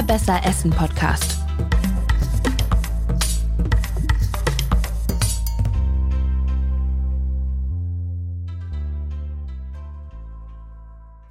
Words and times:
Der 0.00 0.14
Besser 0.14 0.40
Essen 0.46 0.70
Podcast. 0.70 1.36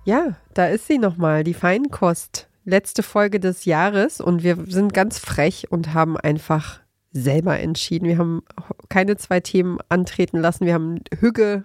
Ja, 0.06 0.36
da 0.54 0.68
ist 0.68 0.86
sie 0.86 1.00
nochmal, 1.00 1.44
die 1.44 1.56
Feinkost. 1.56 2.48
Letzte 2.64 3.02
Folge 3.02 3.40
des 3.40 3.66
Jahres 3.66 4.22
und 4.22 4.44
wir 4.44 4.56
sind 4.68 4.94
ganz 4.94 5.18
frech 5.18 5.72
und 5.72 5.96
haben 5.96 6.16
einfach 6.16 6.80
selber 7.12 7.60
entschieden. 7.60 8.08
Wir 8.08 8.20
haben 8.20 8.44
keine 8.88 9.18
zwei 9.18 9.40
Themen 9.40 9.80
antreten 9.90 10.38
lassen. 10.38 10.68
Wir 10.68 10.76
haben 10.76 11.00
Hügge 11.20 11.64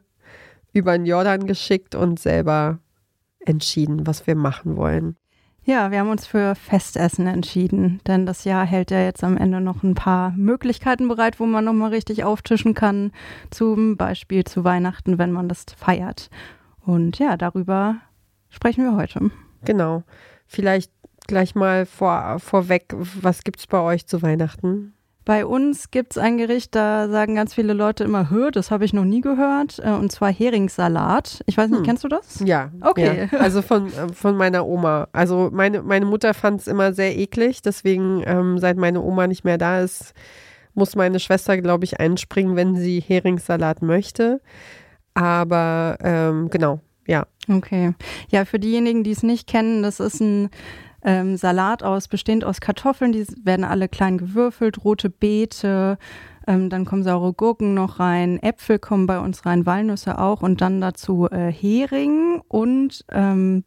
über 0.73 0.97
den 0.97 1.05
Jordan 1.05 1.47
geschickt 1.47 1.95
und 1.95 2.19
selber 2.19 2.79
entschieden, 3.41 4.07
was 4.07 4.27
wir 4.27 4.37
machen 4.37 4.79
wollen. 4.79 5.19
Ja, 5.67 5.91
wir 5.91 6.01
haben 6.01 6.11
uns 6.11 6.27
für 6.27 6.55
Festessen 6.55 7.27
entschieden, 7.27 8.01
denn 8.07 8.27
das 8.27 8.45
Jahr 8.45 8.67
hält 8.67 8.91
ja 8.91 9.01
jetzt 9.01 9.25
am 9.25 9.39
Ende 9.39 9.63
noch 9.63 9.83
ein 9.83 9.95
paar 9.95 10.33
Möglichkeiten 10.33 11.09
bereit, 11.09 11.41
wo 11.41 11.47
man 11.47 11.65
nochmal 11.65 11.91
richtig 11.91 12.23
auftischen 12.23 12.75
kann, 12.75 13.13
zum 13.51 13.97
Beispiel 13.97 14.45
zu 14.45 14.63
Weihnachten, 14.63 15.17
wenn 15.17 15.33
man 15.33 15.49
das 15.49 15.65
feiert. 15.75 16.29
Und 16.85 17.19
ja, 17.19 17.39
darüber 17.39 17.97
sprechen 18.51 18.85
wir 18.85 18.95
heute. 18.95 19.31
Genau. 19.65 20.03
Vielleicht 20.47 20.93
gleich 21.27 21.55
mal 21.55 21.87
vor, 21.87 22.39
vorweg, 22.41 22.95
was 22.95 23.43
gibt 23.43 23.59
es 23.61 23.67
bei 23.67 23.81
euch 23.81 24.07
zu 24.07 24.21
Weihnachten? 24.21 24.93
Bei 25.25 25.47
uns 25.47 25.91
gibt 25.91 26.13
es 26.13 26.19
ein 26.19 26.37
Gericht, 26.37 26.75
da 26.75 27.09
sagen 27.09 27.35
ganz 27.35 27.55
viele 27.55 27.73
Leute 27.73 28.05
immer, 28.05 28.29
hör, 28.29 28.51
das 28.51 28.71
habe 28.71 28.85
ich 28.85 28.93
noch 28.93 29.05
nie 29.05 29.23
gehört, 29.23 29.81
äh, 29.83 29.91
und 29.91 30.13
zwar 30.13 30.31
Heringssalat. 30.31 31.43
Ich 31.47 31.57
weiß 31.57 31.71
nicht, 31.71 31.79
hm. 31.79 31.87
kennst 31.87 32.05
du 32.05 32.09
das? 32.09 32.41
Ja. 32.45 32.71
Okay. 32.83 33.29
Ja. 33.33 33.39
Also 33.39 33.63
von, 33.63 33.87
äh, 33.87 34.13
von 34.13 34.37
meiner 34.37 34.67
Oma. 34.67 35.09
Also 35.13 35.49
meine, 35.53 35.83
meine 35.83 36.05
Mutter 36.05 36.35
fand 36.35 36.61
es 36.61 36.67
immer 36.67 36.93
sehr 36.93 37.17
eklig, 37.17 37.63
deswegen, 37.63 38.23
ähm, 38.27 38.59
seit 38.59 38.77
meine 38.77 39.01
Oma 39.01 39.27
nicht 39.27 39.45
mehr 39.45 39.57
da 39.57 39.81
ist, 39.81 40.13
muss 40.75 40.97
meine 40.97 41.21
Schwester, 41.21 41.57
glaube 41.57 41.85
ich, 41.85 42.01
einspringen, 42.01 42.57
wenn 42.57 42.75
sie 42.77 43.01
Heringssalat 43.01 43.81
möchte. 43.81 44.41
Aber 45.15 45.97
ähm, 46.03 46.51
genau, 46.51 46.81
ja. 47.07 47.27
Okay. 47.49 47.95
Ja, 48.29 48.45
für 48.45 48.59
diejenigen, 48.59 49.05
die 49.05 49.13
es 49.13 49.23
nicht 49.23 49.47
kennen, 49.47 49.83
das 49.83 50.01
ist 50.01 50.21
ein 50.21 50.51
ähm, 51.05 51.37
Salat 51.37 51.83
aus, 51.83 52.09
bestehend 52.09 52.45
aus 52.45 52.61
Kartoffeln, 52.61 53.13
die 53.13 53.27
werden 53.45 53.65
alle 53.65 53.89
klein 53.89 54.19
gewürfelt, 54.19 54.85
rote 54.85 55.11
Beete, 55.11 55.99
ähm, 56.47 56.71
dann 56.71 56.85
kommen 56.85 57.03
saure 57.03 57.33
Gurken 57.33 57.75
noch 57.75 58.01
rein, 58.01 58.43
Äpfel 58.43 58.79
kommen 58.79 59.07
bei 59.07 59.19
uns 59.19 59.47
rein, 59.47 59.67
Walnüsse 59.67 60.19
auch 60.19 60.43
und 60.43 60.61
dann 60.61 60.81
dazu 60.81 61.29
äh, 61.31 61.53
Hering 61.53 62.43
und 62.49 63.05
ähm, 63.11 63.65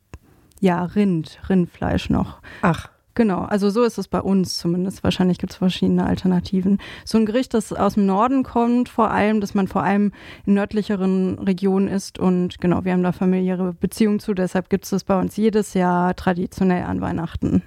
ja, 0.60 0.84
Rind, 0.84 1.40
Rindfleisch 1.50 2.10
noch. 2.10 2.42
Ach. 2.62 2.90
Genau, 3.18 3.40
also 3.40 3.72
so 3.72 3.84
ist 3.84 3.98
es 3.98 4.08
bei 4.08 4.22
uns 4.22 4.60
zumindest. 4.60 5.04
Wahrscheinlich 5.04 5.40
gibt 5.40 5.52
es 5.52 5.58
verschiedene 5.58 6.06
Alternativen. 6.06 6.78
So 7.04 7.18
ein 7.18 7.26
Gericht, 7.26 7.56
das 7.56 7.74
aus 7.74 7.96
dem 7.96 8.06
Norden 8.06 8.44
kommt, 8.44 8.90
vor 8.90 9.10
allem, 9.10 9.42
dass 9.42 9.56
man 9.56 9.68
vor 9.68 9.82
allem 9.82 10.12
in 10.46 10.54
nördlicheren 10.54 11.40
Regionen 11.40 11.88
isst. 11.88 12.20
Und 12.20 12.60
genau, 12.60 12.86
wir 12.86 12.94
haben 12.94 13.02
da 13.02 13.14
familiäre 13.14 13.74
Beziehungen 13.74 14.20
zu, 14.20 14.36
deshalb 14.36 14.70
gibt 14.70 14.84
es 14.84 14.92
das 14.92 15.04
bei 15.04 15.20
uns 15.20 15.36
jedes 15.36 15.74
Jahr 15.74 16.16
traditionell 16.16 16.84
an 16.84 17.02
Weihnachten. 17.02 17.64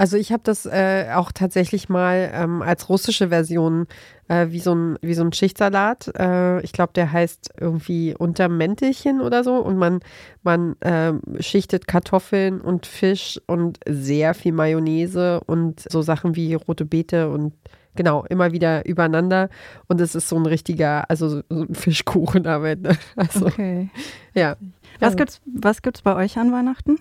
Also 0.00 0.16
ich 0.16 0.32
habe 0.32 0.42
das 0.42 0.64
äh, 0.64 1.08
auch 1.14 1.30
tatsächlich 1.30 1.90
mal 1.90 2.30
ähm, 2.32 2.62
als 2.62 2.88
russische 2.88 3.28
Version 3.28 3.86
äh, 4.28 4.46
wie, 4.48 4.58
so 4.58 4.74
ein, 4.74 4.98
wie 5.02 5.12
so 5.12 5.22
ein 5.22 5.34
Schichtsalat. 5.34 6.10
Äh, 6.18 6.62
ich 6.62 6.72
glaube, 6.72 6.94
der 6.94 7.12
heißt 7.12 7.50
irgendwie 7.60 8.14
Untermäntelchen 8.18 9.20
oder 9.20 9.44
so. 9.44 9.56
Und 9.56 9.76
man, 9.76 10.00
man 10.42 10.74
ähm, 10.80 11.20
schichtet 11.40 11.86
Kartoffeln 11.86 12.62
und 12.62 12.86
Fisch 12.86 13.42
und 13.46 13.78
sehr 13.86 14.32
viel 14.32 14.52
Mayonnaise 14.52 15.42
und 15.44 15.84
so 15.86 16.00
Sachen 16.00 16.34
wie 16.34 16.54
rote 16.54 16.86
Beete 16.86 17.28
und 17.28 17.52
genau, 17.94 18.24
immer 18.30 18.52
wieder 18.52 18.86
übereinander. 18.86 19.50
Und 19.86 20.00
es 20.00 20.14
ist 20.14 20.30
so 20.30 20.36
ein 20.36 20.46
richtiger, 20.46 21.10
also 21.10 21.28
so 21.28 21.42
ein 21.50 21.74
Fischkuchen 21.74 22.42
damit. 22.44 22.80
Ne? 22.80 22.96
Also, 23.16 23.44
okay. 23.44 23.90
Ja. 24.32 24.56
Was 24.98 25.14
gibt's, 25.14 25.42
was 25.44 25.82
gibt's 25.82 26.00
bei 26.00 26.16
euch 26.16 26.38
an 26.38 26.52
Weihnachten? 26.52 26.96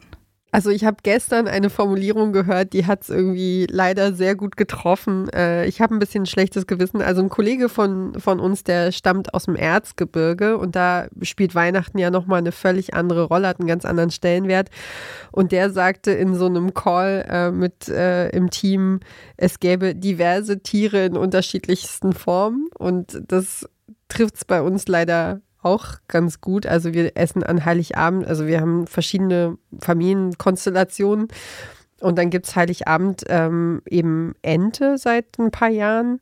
Also 0.51 0.71
ich 0.71 0.83
habe 0.83 0.97
gestern 1.03 1.47
eine 1.47 1.69
Formulierung 1.69 2.33
gehört, 2.33 2.73
die 2.73 2.87
hat 2.87 3.03
es 3.03 3.09
irgendwie 3.09 3.67
leider 3.69 4.13
sehr 4.13 4.35
gut 4.35 4.57
getroffen. 4.57 5.29
Äh, 5.29 5.67
ich 5.67 5.79
habe 5.79 5.93
ein 5.93 5.99
bisschen 5.99 6.23
ein 6.23 6.27
schlechtes 6.27 6.65
Gewissen. 6.65 7.01
Also 7.01 7.21
ein 7.21 7.29
Kollege 7.29 7.69
von, 7.69 8.19
von 8.19 8.39
uns, 8.39 8.63
der 8.63 8.91
stammt 8.91 9.33
aus 9.35 9.45
dem 9.45 9.55
Erzgebirge 9.55 10.57
und 10.57 10.75
da 10.75 11.07
spielt 11.21 11.53
Weihnachten 11.53 11.99
ja 11.99 12.09
nochmal 12.09 12.39
eine 12.39 12.51
völlig 12.51 12.95
andere 12.95 13.23
Rolle, 13.23 13.47
hat 13.47 13.59
einen 13.59 13.67
ganz 13.67 13.85
anderen 13.85 14.09
Stellenwert. 14.09 14.69
Und 15.31 15.51
der 15.51 15.69
sagte 15.69 16.11
in 16.11 16.33
so 16.33 16.47
einem 16.47 16.73
Call 16.73 17.25
äh, 17.29 17.51
mit 17.51 17.88
äh, 17.88 18.29
im 18.29 18.49
Team, 18.49 19.01
es 19.38 19.59
gäbe 19.59 19.93
diverse 19.93 20.61
Tiere 20.61 21.05
in 21.05 21.15
unterschiedlichsten 21.15 22.13
Formen 22.13 22.67
und 22.77 23.21
das 23.27 23.69
trifft 24.07 24.38
es 24.38 24.45
bei 24.45 24.61
uns 24.61 24.88
leider 24.88 25.41
auch 25.61 25.85
ganz 26.07 26.41
gut. 26.41 26.65
Also 26.65 26.93
wir 26.93 27.15
essen 27.15 27.43
an 27.43 27.65
Heiligabend, 27.65 28.25
also 28.25 28.47
wir 28.47 28.61
haben 28.61 28.87
verschiedene 28.87 29.57
Familienkonstellationen. 29.79 31.27
Und 32.01 32.17
dann 32.17 32.29
gibt 32.29 32.47
es 32.47 32.55
Heiligabend 32.55 33.23
ähm, 33.27 33.81
eben 33.85 34.33
Ente 34.41 34.97
seit 34.97 35.37
ein 35.37 35.51
paar 35.51 35.69
Jahren. 35.69 36.19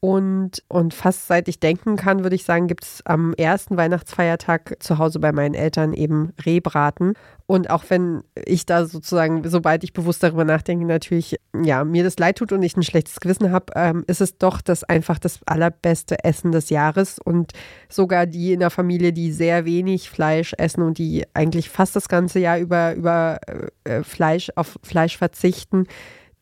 Und, 0.00 0.62
und 0.68 0.92
fast 0.92 1.26
seit 1.26 1.48
ich 1.48 1.58
denken 1.58 1.96
kann, 1.96 2.22
würde 2.22 2.36
ich 2.36 2.44
sagen, 2.44 2.66
gibt 2.66 2.84
es 2.84 3.02
am 3.06 3.32
ersten 3.34 3.76
Weihnachtsfeiertag 3.76 4.76
zu 4.80 4.98
Hause 4.98 5.18
bei 5.20 5.32
meinen 5.32 5.54
Eltern 5.54 5.94
eben 5.94 6.32
Rehbraten. 6.44 7.14
Und 7.46 7.70
auch 7.70 7.84
wenn 7.88 8.22
ich 8.44 8.66
da 8.66 8.86
sozusagen, 8.86 9.48
sobald 9.48 9.84
ich 9.84 9.92
bewusst 9.92 10.22
darüber 10.22 10.44
nachdenke, 10.44 10.84
natürlich, 10.84 11.36
ja, 11.62 11.84
mir 11.84 12.04
das 12.04 12.18
leid 12.18 12.38
tut 12.38 12.52
und 12.52 12.62
ich 12.62 12.76
ein 12.76 12.82
schlechtes 12.82 13.20
Gewissen 13.20 13.52
habe, 13.52 13.72
ähm, 13.74 14.04
ist 14.06 14.20
es 14.20 14.36
doch 14.36 14.60
das 14.60 14.84
einfach 14.84 15.18
das 15.18 15.40
allerbeste 15.46 16.22
Essen 16.24 16.52
des 16.52 16.68
Jahres. 16.68 17.18
Und 17.18 17.52
sogar 17.88 18.26
die 18.26 18.52
in 18.52 18.60
der 18.60 18.70
Familie, 18.70 19.12
die 19.12 19.32
sehr 19.32 19.64
wenig 19.64 20.10
Fleisch 20.10 20.54
essen 20.58 20.82
und 20.82 20.98
die 20.98 21.24
eigentlich 21.32 21.70
fast 21.70 21.96
das 21.96 22.08
ganze 22.08 22.38
Jahr 22.38 22.58
über, 22.58 22.94
über 22.94 23.38
äh, 23.84 24.02
Fleisch, 24.02 24.50
auf 24.56 24.78
Fleisch 24.82 25.16
verzichten, 25.16 25.86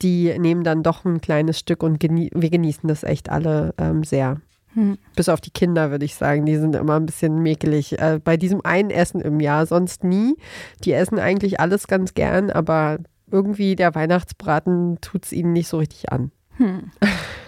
die 0.02 0.36
nehmen 0.38 0.64
dann 0.64 0.82
doch 0.82 1.04
ein 1.04 1.20
kleines 1.20 1.58
Stück 1.58 1.82
und 1.82 2.00
genie 2.00 2.30
wir 2.34 2.50
genießen 2.50 2.88
das 2.88 3.02
echt 3.04 3.30
alle 3.30 3.74
ähm, 3.78 4.04
sehr. 4.04 4.40
Hm. 4.74 4.98
Bis 5.14 5.28
auf 5.28 5.40
die 5.40 5.52
Kinder, 5.52 5.90
würde 5.90 6.04
ich 6.04 6.16
sagen. 6.16 6.46
Die 6.46 6.56
sind 6.56 6.74
immer 6.74 6.96
ein 6.96 7.06
bisschen 7.06 7.40
mäkelig. 7.42 7.98
Äh, 8.00 8.20
bei 8.22 8.36
diesem 8.36 8.64
einen 8.64 8.90
Essen 8.90 9.20
im 9.20 9.40
Jahr, 9.40 9.66
sonst 9.66 10.02
nie. 10.02 10.36
Die 10.84 10.92
essen 10.92 11.18
eigentlich 11.18 11.60
alles 11.60 11.86
ganz 11.86 12.14
gern, 12.14 12.50
aber 12.50 12.98
irgendwie 13.30 13.76
der 13.76 13.94
Weihnachtsbraten 13.94 15.00
tut 15.00 15.26
es 15.26 15.32
ihnen 15.32 15.52
nicht 15.52 15.68
so 15.68 15.78
richtig 15.78 16.10
an. 16.10 16.32
Hm. 16.56 16.90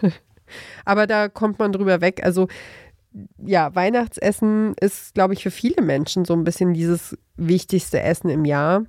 aber 0.85 1.07
da 1.07 1.29
kommt 1.29 1.59
man 1.59 1.73
drüber 1.73 2.01
weg. 2.01 2.25
Also 2.25 2.47
ja, 3.39 3.75
Weihnachtsessen 3.75 4.75
ist, 4.81 5.15
glaube 5.15 5.35
ich, 5.35 5.43
für 5.43 5.51
viele 5.51 5.83
Menschen 5.83 6.25
so 6.25 6.35
ein 6.35 6.45
bisschen 6.45 6.75
dieses 6.75 7.17
wichtigste 7.37 8.01
Essen 8.01 8.29
im 8.29 8.45
Jahr. 8.45 8.85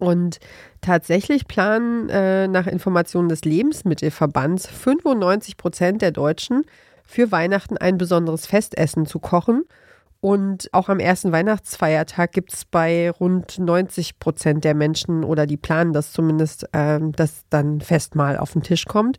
Und 0.00 0.40
tatsächlich 0.80 1.46
planen 1.46 2.08
äh, 2.08 2.48
nach 2.48 2.66
Informationen 2.66 3.28
des 3.28 3.44
Lebensmittelverbands 3.44 4.66
95 4.66 5.56
Prozent 5.56 6.02
der 6.02 6.10
Deutschen 6.10 6.64
für 7.04 7.30
Weihnachten 7.30 7.76
ein 7.76 7.98
besonderes 7.98 8.46
Festessen 8.46 9.04
zu 9.04 9.18
kochen. 9.18 9.64
Und 10.20 10.68
auch 10.72 10.88
am 10.88 11.00
ersten 11.00 11.32
Weihnachtsfeiertag 11.32 12.32
gibt 12.32 12.52
es 12.52 12.64
bei 12.64 13.10
rund 13.10 13.58
90 13.58 14.18
Prozent 14.18 14.64
der 14.64 14.74
Menschen 14.74 15.24
oder 15.24 15.46
die 15.46 15.56
planen 15.56 15.92
das 15.92 16.12
zumindest, 16.12 16.68
äh, 16.72 16.98
dass 17.00 17.44
dann 17.50 17.80
Festmahl 17.80 18.36
auf 18.38 18.52
den 18.52 18.62
Tisch 18.62 18.86
kommt. 18.86 19.18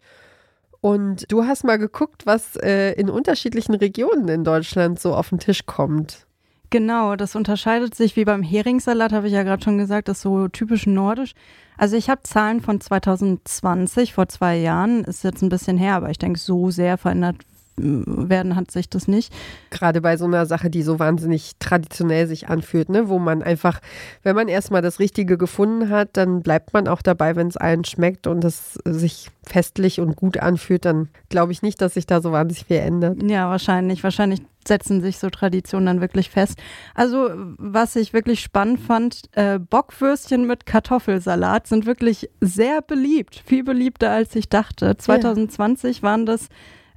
Und 0.80 1.31
du 1.31 1.45
hast 1.45 1.63
mal 1.63 1.77
geguckt, 1.77 2.25
was 2.25 2.56
äh, 2.56 2.94
in 2.94 3.10
unterschiedlichen 3.10 3.75
Regionen 3.75 4.27
in 4.27 4.44
Deutschland 4.44 5.00
so 5.00 5.13
auf 5.16 5.30
den 5.30 5.39
Tisch 5.39 5.68
kommt. 5.68 6.25
Genau, 6.72 7.18
das 7.18 7.36
unterscheidet 7.36 7.96
sich 7.96 8.16
wie 8.16 8.24
beim 8.24 8.42
Heringssalat, 8.42 9.12
habe 9.12 9.28
ich 9.28 9.34
ja 9.34 9.44
gerade 9.44 9.62
schon 9.62 9.78
gesagt, 9.78 10.08
das 10.08 10.20
ist 10.20 10.24
so 10.24 10.48
typisch 10.48 10.88
nordisch. 10.88 11.34
Also 11.78 11.98
ich 11.98 12.10
habe 12.10 12.24
Zahlen 12.24 12.62
von 12.62 12.80
2020, 12.80 14.14
vor 14.14 14.30
zwei 14.30 14.56
Jahren, 14.56 15.04
ist 15.04 15.26
jetzt 15.26 15.42
ein 15.42 15.50
bisschen 15.50 15.78
her, 15.78 15.96
aber 15.96 16.10
ich 16.12 16.18
denke, 16.18 16.40
so 16.40 16.72
sehr 16.72 16.98
verändert 16.98 17.36
werden 17.78 18.56
hat 18.56 18.72
sich 18.72 18.90
das 18.90 19.08
nicht. 19.08 19.34
Gerade 19.70 20.02
bei 20.02 20.18
so 20.18 20.26
einer 20.26 20.46
Sache, 20.46 20.70
die 20.70 20.84
so 20.84 21.00
wahnsinnig 21.00 21.54
traditionell 21.60 22.28
sich 22.28 22.50
anfühlt, 22.50 22.90
ne? 22.90 23.08
wo 23.08 23.20
man 23.20 23.44
einfach, 23.44 23.80
wenn 24.24 24.36
man 24.36 24.48
erstmal 24.48 24.82
das 24.82 25.00
Richtige 25.00 25.38
gefunden 25.38 25.90
hat, 25.90 26.10
dann 26.14 26.42
bleibt 26.42 26.74
man 26.74 26.88
auch 26.88 27.02
dabei, 27.02 27.36
wenn 27.36 27.48
es 27.48 27.58
allen 27.58 27.86
schmeckt 27.86 28.28
und 28.28 28.44
es 28.44 28.74
sich 28.86 29.30
festlich 29.44 30.00
und 30.00 30.16
gut 30.16 30.38
anfühlt, 30.38 30.86
dann 30.86 31.10
glaube 31.30 31.52
ich 31.52 31.62
nicht, 31.62 31.82
dass 31.82 31.96
sich 31.96 32.06
da 32.06 32.22
so 32.22 32.32
wahnsinnig 32.32 32.66
viel 32.66 32.78
ändert. 32.78 33.22
Ja, 33.24 33.50
wahrscheinlich. 33.50 34.04
Wahrscheinlich 34.04 34.42
setzen 34.68 35.02
sich 35.02 35.18
so 35.18 35.30
Traditionen 35.30 35.88
dann 35.88 36.02
wirklich 36.02 36.30
fest. 36.30 36.60
Also, 36.94 37.30
was 37.58 37.96
ich 37.96 38.14
wirklich 38.14 38.42
spannend 38.42 38.80
fand, 38.80 39.24
äh, 39.32 39.58
Bockwürstchen 39.58 40.46
mit 40.46 40.66
Kartoffelsalat 40.66 41.68
sind 41.68 41.86
wirklich 41.86 42.30
sehr 42.40 42.82
beliebt. 42.82 43.42
Viel 43.46 43.64
beliebter, 43.64 44.12
als 44.12 44.36
ich 44.36 44.50
dachte. 44.50 44.96
2020 44.96 45.98
ja. 45.98 46.04
waren 46.04 46.26
das 46.26 46.50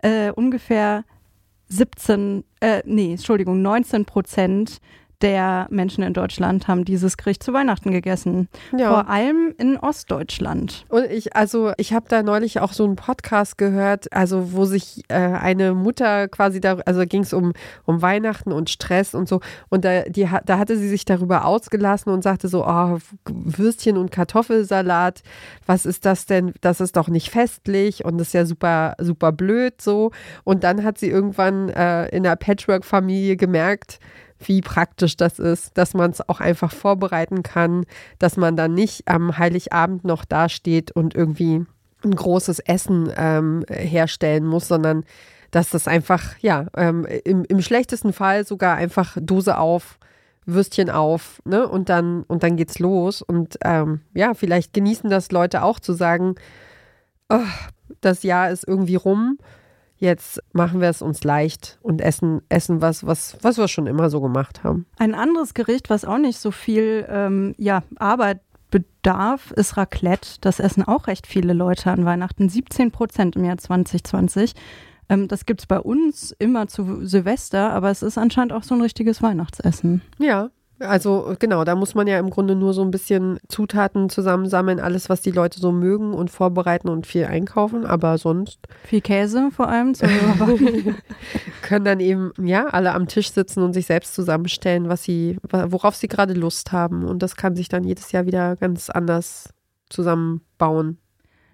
äh, 0.05 0.31
ungefähr 0.31 1.05
17, 1.69 2.45
äh, 2.61 2.83
nee, 2.85 3.13
Entschuldigung, 3.13 3.63
19 3.63 4.05
Prozent 4.05 4.81
der 5.25 5.67
Menschen 5.71 6.05
in 6.05 6.13
Deutschland 6.13 6.69
haben 6.69 6.85
dieses 6.85 7.17
Gericht 7.17 7.43
zu 7.43 7.55
Weihnachten 7.55 7.91
gegessen. 7.91 8.49
Ja. 8.77 8.91
Vor 8.91 9.09
allem 9.09 9.55
in 9.57 9.79
Ostdeutschland. 9.79 10.85
Und 10.91 11.07
ich, 11.07 11.35
also 11.35 11.73
ich 11.79 11.95
habe 11.95 12.05
da 12.11 12.23
neulich 12.23 12.61
auch 12.61 12.75
so 12.75 12.85
einen 12.85 12.97
Podcast 12.97 13.57
gehört, 13.57 14.13
also 14.13 14.53
wo 14.53 14.67
sich 14.67 15.03
äh, 15.09 15.15
eine 15.15 15.73
Mutter 15.73 16.29
quasi 16.29 16.61
da, 16.61 16.77
also 16.85 17.07
ging 17.07 17.23
es 17.23 17.33
um, 17.33 17.55
um 17.87 18.03
Weihnachten 18.03 18.53
und 18.53 18.69
Stress 18.69 19.15
und 19.15 19.27
so. 19.27 19.41
Und 19.71 19.87
da, 19.87 20.03
die, 20.03 20.29
da 20.45 20.59
hatte 20.59 20.77
sie 20.77 20.91
sich 20.91 21.07
darüber 21.07 21.47
ausgelassen 21.47 22.13
und 22.13 22.23
sagte 22.23 22.49
so, 22.49 22.67
oh, 22.67 22.99
Würstchen 23.27 23.97
und 23.97 24.11
Kartoffelsalat, 24.11 25.23
was 25.65 25.87
ist 25.87 26.05
das 26.05 26.27
denn? 26.27 26.53
Das 26.61 26.83
ist 26.83 26.97
doch 26.97 27.09
nicht 27.09 27.31
festlich 27.31 28.05
und 28.05 28.19
das 28.19 28.27
ist 28.27 28.35
ja 28.35 28.45
super, 28.45 28.95
super 28.99 29.33
blöd 29.33 29.81
so. 29.81 30.11
Und 30.45 30.65
dann 30.65 30.85
hat 30.85 30.99
sie 30.99 31.09
irgendwann 31.09 31.71
äh, 31.71 32.09
in 32.09 32.25
der 32.25 32.37
Patchwork-Familie 32.37 33.39
gemerkt, 33.39 34.01
wie 34.39 34.61
praktisch 34.61 35.17
das 35.17 35.39
ist, 35.39 35.77
dass 35.79 35.95
man 35.95 36.11
es 36.11 36.29
auch 36.29 36.41
einfach 36.41 36.73
vorbereiten 36.73 37.43
kann, 37.43 37.85
dass 38.19 38.37
man 38.37 38.57
dann 38.57 38.75
nicht 38.75 39.09
am 39.09 39.39
Heiligabend 39.39 40.05
noch 40.05 40.25
dasteht 40.25 40.93
und 40.93 41.15
irgendwie 41.15 41.65
ein 42.05 42.15
großes 42.15 42.59
Essen 42.61 43.11
ähm, 43.17 43.65
herstellen 43.69 44.47
muss, 44.47 44.69
sondern 44.69 45.05
dass 45.51 45.71
das 45.71 45.89
einfach, 45.89 46.37
ja, 46.41 46.67
ähm, 46.77 47.07
im, 47.25 47.45
im 47.45 47.63
schlechtesten 47.63 48.13
Fall 48.13 48.45
sogar 48.45 48.77
einfach 48.77 49.17
Dose 49.21 49.57
auf, 49.57 49.99
Würstchen 50.47 50.91
auf, 50.91 51.41
ne? 51.45 51.67
Und 51.67 51.89
dann, 51.89 52.25
und 52.25 52.43
dann 52.43 52.57
geht's 52.57 52.79
los. 52.79 53.23
Und 53.23 53.57
ähm, 53.65 54.03
ja, 54.13 54.35
vielleicht 54.35 54.75
genießen 54.75 55.09
das 55.09 55.31
Leute 55.31 55.63
auch 55.63 55.81
zu 55.81 55.95
sagen, 55.95 56.35
oh, 57.31 57.39
das 58.01 58.25
Jahr 58.25 58.51
ist 58.51 58.67
irgendwie 58.67 58.97
rum 58.97 59.39
jetzt 60.05 60.41
machen 60.53 60.81
wir 60.81 60.89
es 60.89 61.03
uns 61.03 61.25
leicht 61.25 61.79
und 61.83 62.01
essen, 62.01 62.43
essen 62.49 62.81
was, 62.81 63.07
was, 63.07 63.37
was 63.43 63.59
wir 63.59 63.67
schon 63.69 63.87
immer 63.87 64.11
so 64.11 64.21
gemacht 64.21 64.63
haben. 64.63 64.87
Ein 64.99 65.15
anderes 65.15 65.55
Gericht, 65.55 65.91
was 65.91 66.05
auch 66.05 66.19
nicht 66.19 66.39
so 66.39 66.51
viel 66.51 67.07
ähm, 67.09 67.55
ja, 67.59 67.83
Arbeit 67.97 68.41
bedarf, 68.71 69.51
ist 69.53 69.77
Raclette. 69.77 70.39
Das 70.41 70.61
essen 70.61 70.83
auch 70.83 71.07
recht 71.07 71.27
viele 71.27 71.53
Leute 71.53 71.91
an 71.91 72.05
Weihnachten. 72.05 72.49
17 72.49 72.91
Prozent 72.91 73.37
im 73.37 73.45
Jahr 73.45 73.59
2020. 73.59 74.55
Ähm, 75.09 75.29
das 75.29 75.47
gibt 75.47 75.61
es 75.61 75.67
bei 75.67 75.81
uns 75.81 76.35
immer 76.39 76.67
zu 76.67 77.05
Silvester, 77.07 77.71
aber 77.71 77.91
es 77.91 78.03
ist 78.03 78.19
anscheinend 78.19 78.53
auch 78.53 78.63
so 78.63 78.75
ein 78.75 78.81
richtiges 78.81 79.23
Weihnachtsessen. 79.23 80.03
Ja, 80.19 80.51
also 80.81 81.37
genau, 81.39 81.65
da 81.65 81.75
muss 81.75 81.95
man 81.95 82.07
ja 82.07 82.19
im 82.19 82.31
Grunde 82.31 82.57
nur 82.57 82.75
so 82.75 82.83
ein 82.83 82.91
bisschen 82.91 83.39
Zutaten 83.49 84.11
zusammensammeln, 84.11 84.81
alles, 84.81 85.09
was 85.09 85.21
die 85.21 85.31
Leute 85.31 85.61
so 85.61 85.73
mögen 85.73 86.15
und 86.15 86.31
vorbereiten 86.31 86.89
und 86.89 87.07
viel 87.07 87.27
einkaufen, 87.27 87.87
aber 87.87 88.19
sonst. 88.19 88.59
Viel 88.85 89.01
Käse 89.01 89.51
vor 89.53 89.69
allem. 89.69 89.95
können 91.63 91.85
dann 91.85 92.01
eben, 92.01 92.33
ja, 92.43 92.67
alle 92.67 92.93
am 92.93 93.07
Tisch 93.07 93.31
sitzen 93.31 93.63
und 93.63 93.73
sich 93.73 93.87
selbst 93.87 94.15
zusammenstellen, 94.15 94.89
was 94.89 95.05
sie, 95.05 95.39
worauf 95.51 95.95
sie 95.95 96.09
gerade 96.09 96.35
Lust 96.35 96.73
haben. 96.73 97.05
Und 97.05 97.23
das 97.23 97.37
kann 97.37 97.57
sich 97.57 97.69
dann 97.69 97.85
jedes 97.85 98.13
Jahr 98.13 98.27
wieder 98.27 98.57
ganz 98.57 98.91
anders 98.91 99.51
zusammenbauen. 99.89 100.99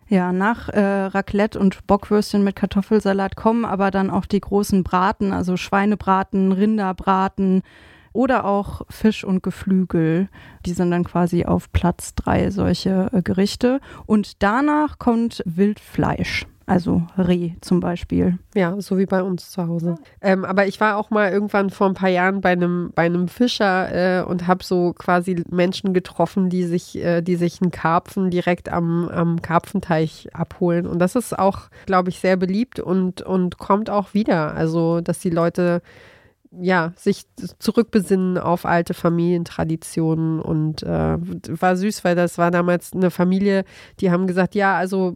Ja, 0.09 0.33
nach 0.33 0.69
äh, 0.71 0.81
Raclette 0.81 1.59
und 1.59 1.87
Bockwürstchen 1.87 2.43
mit 2.43 2.57
Kartoffelsalat 2.57 3.37
kommen 3.37 3.65
aber 3.65 3.93
dann 3.93 4.11
auch 4.11 4.27
die 4.27 4.41
großen 4.41 4.83
Braten, 4.83 5.33
also 5.33 5.57
Schweinebraten, 5.57 6.51
Rinderbraten, 6.51 7.63
oder 8.13 8.45
auch 8.45 8.83
Fisch 8.89 9.25
und 9.25 9.43
Geflügel. 9.43 10.29
Die 10.67 10.73
sind 10.73 10.91
dann 10.91 11.05
quasi 11.05 11.45
auf 11.45 11.73
Platz 11.73 12.15
drei 12.15 12.51
solche 12.51 13.09
äh, 13.13 13.23
Gerichte. 13.23 13.81
Und 14.07 14.43
danach 14.43 14.99
kommt 14.99 15.43
Wildfleisch. 15.47 16.47
Also 16.71 17.03
Reh 17.19 17.55
zum 17.63 17.81
Beispiel. 17.81 18.39
Ja, 18.55 18.81
so 18.81 18.97
wie 18.97 19.07
bei 19.07 19.25
uns 19.25 19.51
zu 19.51 19.67
Hause. 19.67 19.97
Ähm, 20.21 20.45
aber 20.45 20.69
ich 20.69 20.81
war 20.81 20.99
auch 20.99 21.11
mal 21.11 21.33
irgendwann 21.33 21.69
vor 21.69 21.89
ein 21.89 21.95
paar 21.95 22.11
Jahren 22.11 22.41
bei 22.41 22.51
einem, 22.51 22.93
bei 22.95 23.07
einem 23.07 23.27
Fischer 23.27 24.21
äh, 24.21 24.23
und 24.23 24.47
habe 24.47 24.63
so 24.63 24.93
quasi 24.93 25.43
Menschen 25.51 25.93
getroffen, 25.95 26.49
die 26.49 26.63
sich, 26.63 26.97
äh, 26.97 27.23
die 27.23 27.35
sich 27.35 27.61
einen 27.61 27.73
Karpfen 27.73 28.31
direkt 28.31 28.69
am, 28.69 29.09
am 29.09 29.43
Karpfenteich 29.43 30.29
abholen. 30.33 30.87
Und 30.87 31.01
das 31.01 31.17
ist 31.17 31.37
auch, 31.37 31.71
glaube 31.87 32.11
ich, 32.11 32.21
sehr 32.21 32.37
beliebt 32.37 32.79
und, 32.79 33.21
und 33.21 33.59
kommt 33.59 33.91
auch 33.91 34.15
wieder. 34.15 34.55
Also, 34.55 35.01
dass 35.01 35.19
die 35.19 35.31
Leute 35.31 35.83
ja, 36.53 36.93
sich 36.97 37.27
zurückbesinnen 37.59 38.37
auf 38.37 38.67
alte 38.67 38.93
Familientraditionen 38.93 40.41
und 40.41 40.83
äh, 40.83 41.17
war 41.17 41.77
süß, 41.77 42.03
weil 42.05 42.17
das 42.17 42.39
war 42.39 42.51
damals 42.51 42.93
eine 42.93 43.11
Familie, 43.11 43.65
die 44.01 44.11
haben 44.11 44.27
gesagt, 44.27 44.55
ja, 44.57 44.77
also 44.77 45.15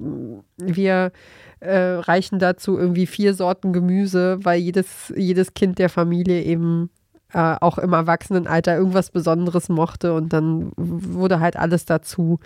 wir 0.56 1.10
äh, 1.58 1.76
reichen 1.76 2.38
dazu 2.38 2.78
irgendwie 2.78 3.06
vier 3.06 3.34
Sorten 3.34 3.72
Gemüse, 3.72 4.38
weil 4.42 4.60
jedes, 4.60 5.12
jedes 5.16 5.54
Kind 5.54 5.78
der 5.81 5.88
Familie 5.88 6.42
eben 6.42 6.90
äh, 7.32 7.56
auch 7.60 7.78
im 7.78 7.92
Erwachsenenalter 7.92 8.76
irgendwas 8.76 9.10
Besonderes 9.10 9.69
mochte 9.69 10.14
und 10.14 10.32
dann 10.32 10.70
wurde 10.76 11.40
halt 11.40 11.56
alles 11.56 11.84
dazu 11.84 12.38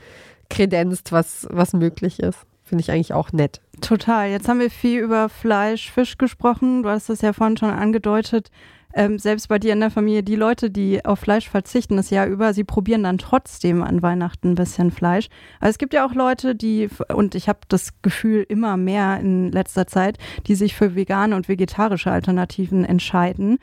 kredenzt, 0.48 1.12
was, 1.12 1.46
was 1.50 1.74
möglich 1.74 2.20
ist. 2.20 2.46
Finde 2.68 2.82
ich 2.82 2.90
eigentlich 2.90 3.14
auch 3.14 3.32
nett. 3.32 3.60
Total. 3.80 4.28
Jetzt 4.30 4.48
haben 4.48 4.60
wir 4.60 4.70
viel 4.70 5.00
über 5.00 5.28
Fleisch, 5.28 5.90
Fisch 5.90 6.18
gesprochen. 6.18 6.82
Du 6.82 6.90
hast 6.90 7.08
es 7.08 7.22
ja 7.22 7.32
vorhin 7.32 7.56
schon 7.56 7.70
angedeutet 7.70 8.50
ähm, 8.94 9.18
selbst 9.18 9.48
bei 9.48 9.58
dir 9.58 9.74
in 9.74 9.80
der 9.80 9.90
Familie, 9.90 10.22
die 10.22 10.36
Leute, 10.36 10.70
die 10.70 11.04
auf 11.04 11.20
Fleisch 11.20 11.48
verzichten 11.48 11.96
das 11.96 12.10
Jahr 12.10 12.26
über, 12.26 12.54
sie 12.54 12.64
probieren 12.64 13.02
dann 13.02 13.18
trotzdem 13.18 13.82
an 13.82 14.02
Weihnachten 14.02 14.50
ein 14.50 14.54
bisschen 14.54 14.90
Fleisch. 14.90 15.28
Aber 15.60 15.68
es 15.68 15.78
gibt 15.78 15.92
ja 15.92 16.06
auch 16.06 16.14
Leute, 16.14 16.54
die, 16.54 16.88
und 17.14 17.34
ich 17.34 17.48
habe 17.48 17.60
das 17.68 17.90
Gefühl 18.02 18.44
immer 18.48 18.76
mehr 18.76 19.20
in 19.20 19.52
letzter 19.52 19.86
Zeit, 19.86 20.18
die 20.46 20.54
sich 20.54 20.74
für 20.74 20.94
vegane 20.94 21.36
und 21.36 21.48
vegetarische 21.48 22.10
Alternativen 22.10 22.84
entscheiden. 22.84 23.58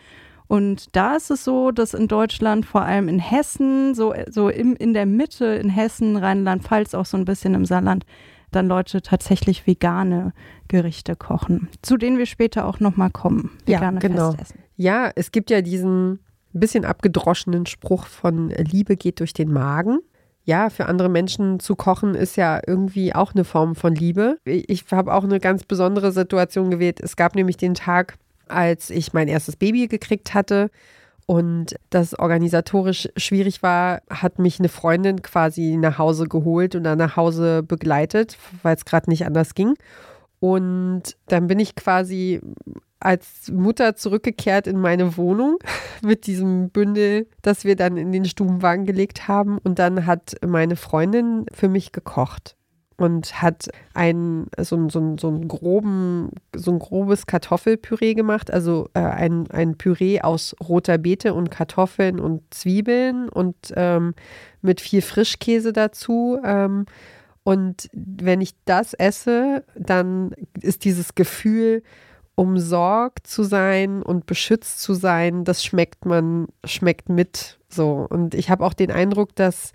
Und 0.47 0.95
da 0.95 1.15
ist 1.15 1.31
es 1.31 1.43
so, 1.43 1.71
dass 1.71 1.95
in 1.95 2.07
Deutschland, 2.07 2.67
vor 2.67 2.83
allem 2.83 3.09
in 3.09 3.17
Hessen, 3.17 3.95
so, 3.95 4.13
so 4.29 4.49
im, 4.49 4.75
in 4.75 4.93
der 4.93 5.07
Mitte, 5.07 5.45
in 5.45 5.69
Hessen, 5.69 6.17
Rheinland-Pfalz, 6.17 6.93
auch 6.93 7.07
so 7.07 7.17
ein 7.17 7.25
bisschen 7.25 7.55
im 7.55 7.65
Saarland, 7.65 8.05
dann 8.51 8.67
Leute 8.67 9.01
tatsächlich 9.01 9.67
vegane 9.67 10.33
Gerichte 10.67 11.15
kochen, 11.15 11.69
zu 11.81 11.97
denen 11.97 12.17
wir 12.17 12.25
später 12.25 12.65
auch 12.65 12.79
nochmal 12.79 13.09
kommen. 13.09 13.51
Vegane 13.65 13.99
ja, 14.01 14.07
genau. 14.07 14.31
Festessen. 14.31 14.59
Ja, 14.77 15.11
es 15.15 15.31
gibt 15.31 15.49
ja 15.49 15.61
diesen 15.61 16.19
bisschen 16.59 16.85
abgedroschenen 16.85 17.65
Spruch 17.65 18.05
von 18.05 18.49
Liebe 18.49 18.95
geht 18.95 19.19
durch 19.19 19.33
den 19.33 19.51
Magen. 19.51 19.99
Ja, 20.45 20.69
für 20.69 20.85
andere 20.85 21.09
Menschen 21.09 21.59
zu 21.59 21.75
kochen 21.75 22.13
ist 22.13 22.37
ja 22.37 22.61
irgendwie 22.65 23.15
auch 23.15 23.33
eine 23.33 23.43
Form 23.43 23.75
von 23.75 23.95
Liebe. 23.95 24.37
Ich 24.45 24.85
habe 24.91 25.13
auch 25.13 25.23
eine 25.23 25.39
ganz 25.39 25.63
besondere 25.63 26.11
Situation 26.11 26.69
gewählt. 26.69 26.99
Es 27.01 27.15
gab 27.15 27.35
nämlich 27.35 27.57
den 27.57 27.73
Tag, 27.73 28.17
als 28.47 28.89
ich 28.89 29.11
mein 29.11 29.27
erstes 29.27 29.55
Baby 29.55 29.87
gekriegt 29.87 30.33
hatte 30.33 30.69
und 31.25 31.75
das 31.89 32.17
organisatorisch 32.17 33.09
schwierig 33.17 33.63
war, 33.63 34.01
hat 34.09 34.37
mich 34.37 34.59
eine 34.59 34.69
Freundin 34.69 35.21
quasi 35.23 35.75
nach 35.77 35.97
Hause 35.97 36.27
geholt 36.27 36.75
und 36.75 36.83
dann 36.83 36.99
nach 36.99 37.15
Hause 37.15 37.63
begleitet, 37.63 38.37
weil 38.61 38.75
es 38.75 38.85
gerade 38.85 39.09
nicht 39.09 39.25
anders 39.25 39.55
ging. 39.55 39.73
Und 40.39 41.17
dann 41.27 41.47
bin 41.47 41.59
ich 41.59 41.75
quasi 41.75 42.41
als 42.99 43.51
Mutter 43.51 43.95
zurückgekehrt 43.95 44.67
in 44.67 44.79
meine 44.79 45.17
Wohnung 45.17 45.57
mit 46.03 46.27
diesem 46.27 46.69
Bündel, 46.69 47.27
das 47.41 47.63
wir 47.63 47.75
dann 47.75 47.97
in 47.97 48.11
den 48.11 48.25
Stubenwagen 48.25 48.85
gelegt 48.85 49.27
haben. 49.27 49.57
Und 49.57 49.79
dann 49.79 50.05
hat 50.05 50.35
meine 50.45 50.75
Freundin 50.75 51.47
für 51.51 51.69
mich 51.69 51.91
gekocht 51.91 52.55
und 52.97 53.41
hat 53.41 53.69
ein 53.93 54.47
so, 54.57 54.89
so, 54.89 55.15
so, 55.19 55.29
ein 55.29 55.47
groben, 55.47 56.29
so 56.55 56.71
ein 56.71 56.79
grobes 56.79 57.25
Kartoffelpüree 57.25 58.13
gemacht, 58.13 58.51
also 58.51 58.89
äh, 58.93 58.99
ein, 58.99 59.49
ein 59.51 59.77
Püree 59.77 60.21
aus 60.21 60.55
roter 60.65 60.97
Beete 60.97 61.33
und 61.33 61.51
Kartoffeln 61.51 62.19
und 62.19 62.41
Zwiebeln 62.53 63.27
und 63.29 63.55
ähm, 63.75 64.13
mit 64.61 64.79
viel 64.81 65.01
Frischkäse 65.01 65.73
dazu. 65.73 66.39
Ähm, 66.43 66.85
und 67.43 67.89
wenn 67.93 68.41
ich 68.41 68.55
das 68.65 68.93
esse, 68.93 69.63
dann 69.75 70.31
ist 70.61 70.83
dieses 70.83 71.15
Gefühl, 71.15 71.83
umsorgt 72.35 73.27
zu 73.27 73.43
sein 73.43 74.01
und 74.01 74.25
beschützt 74.25 74.81
zu 74.81 74.93
sein, 74.93 75.45
das 75.45 75.63
schmeckt 75.63 76.05
man, 76.05 76.47
schmeckt 76.65 77.07
mit 77.07 77.59
so. 77.69 78.05
Und 78.09 78.35
ich 78.35 78.49
habe 78.49 78.65
auch 78.65 78.73
den 78.73 78.91
Eindruck, 78.91 79.35
dass 79.35 79.71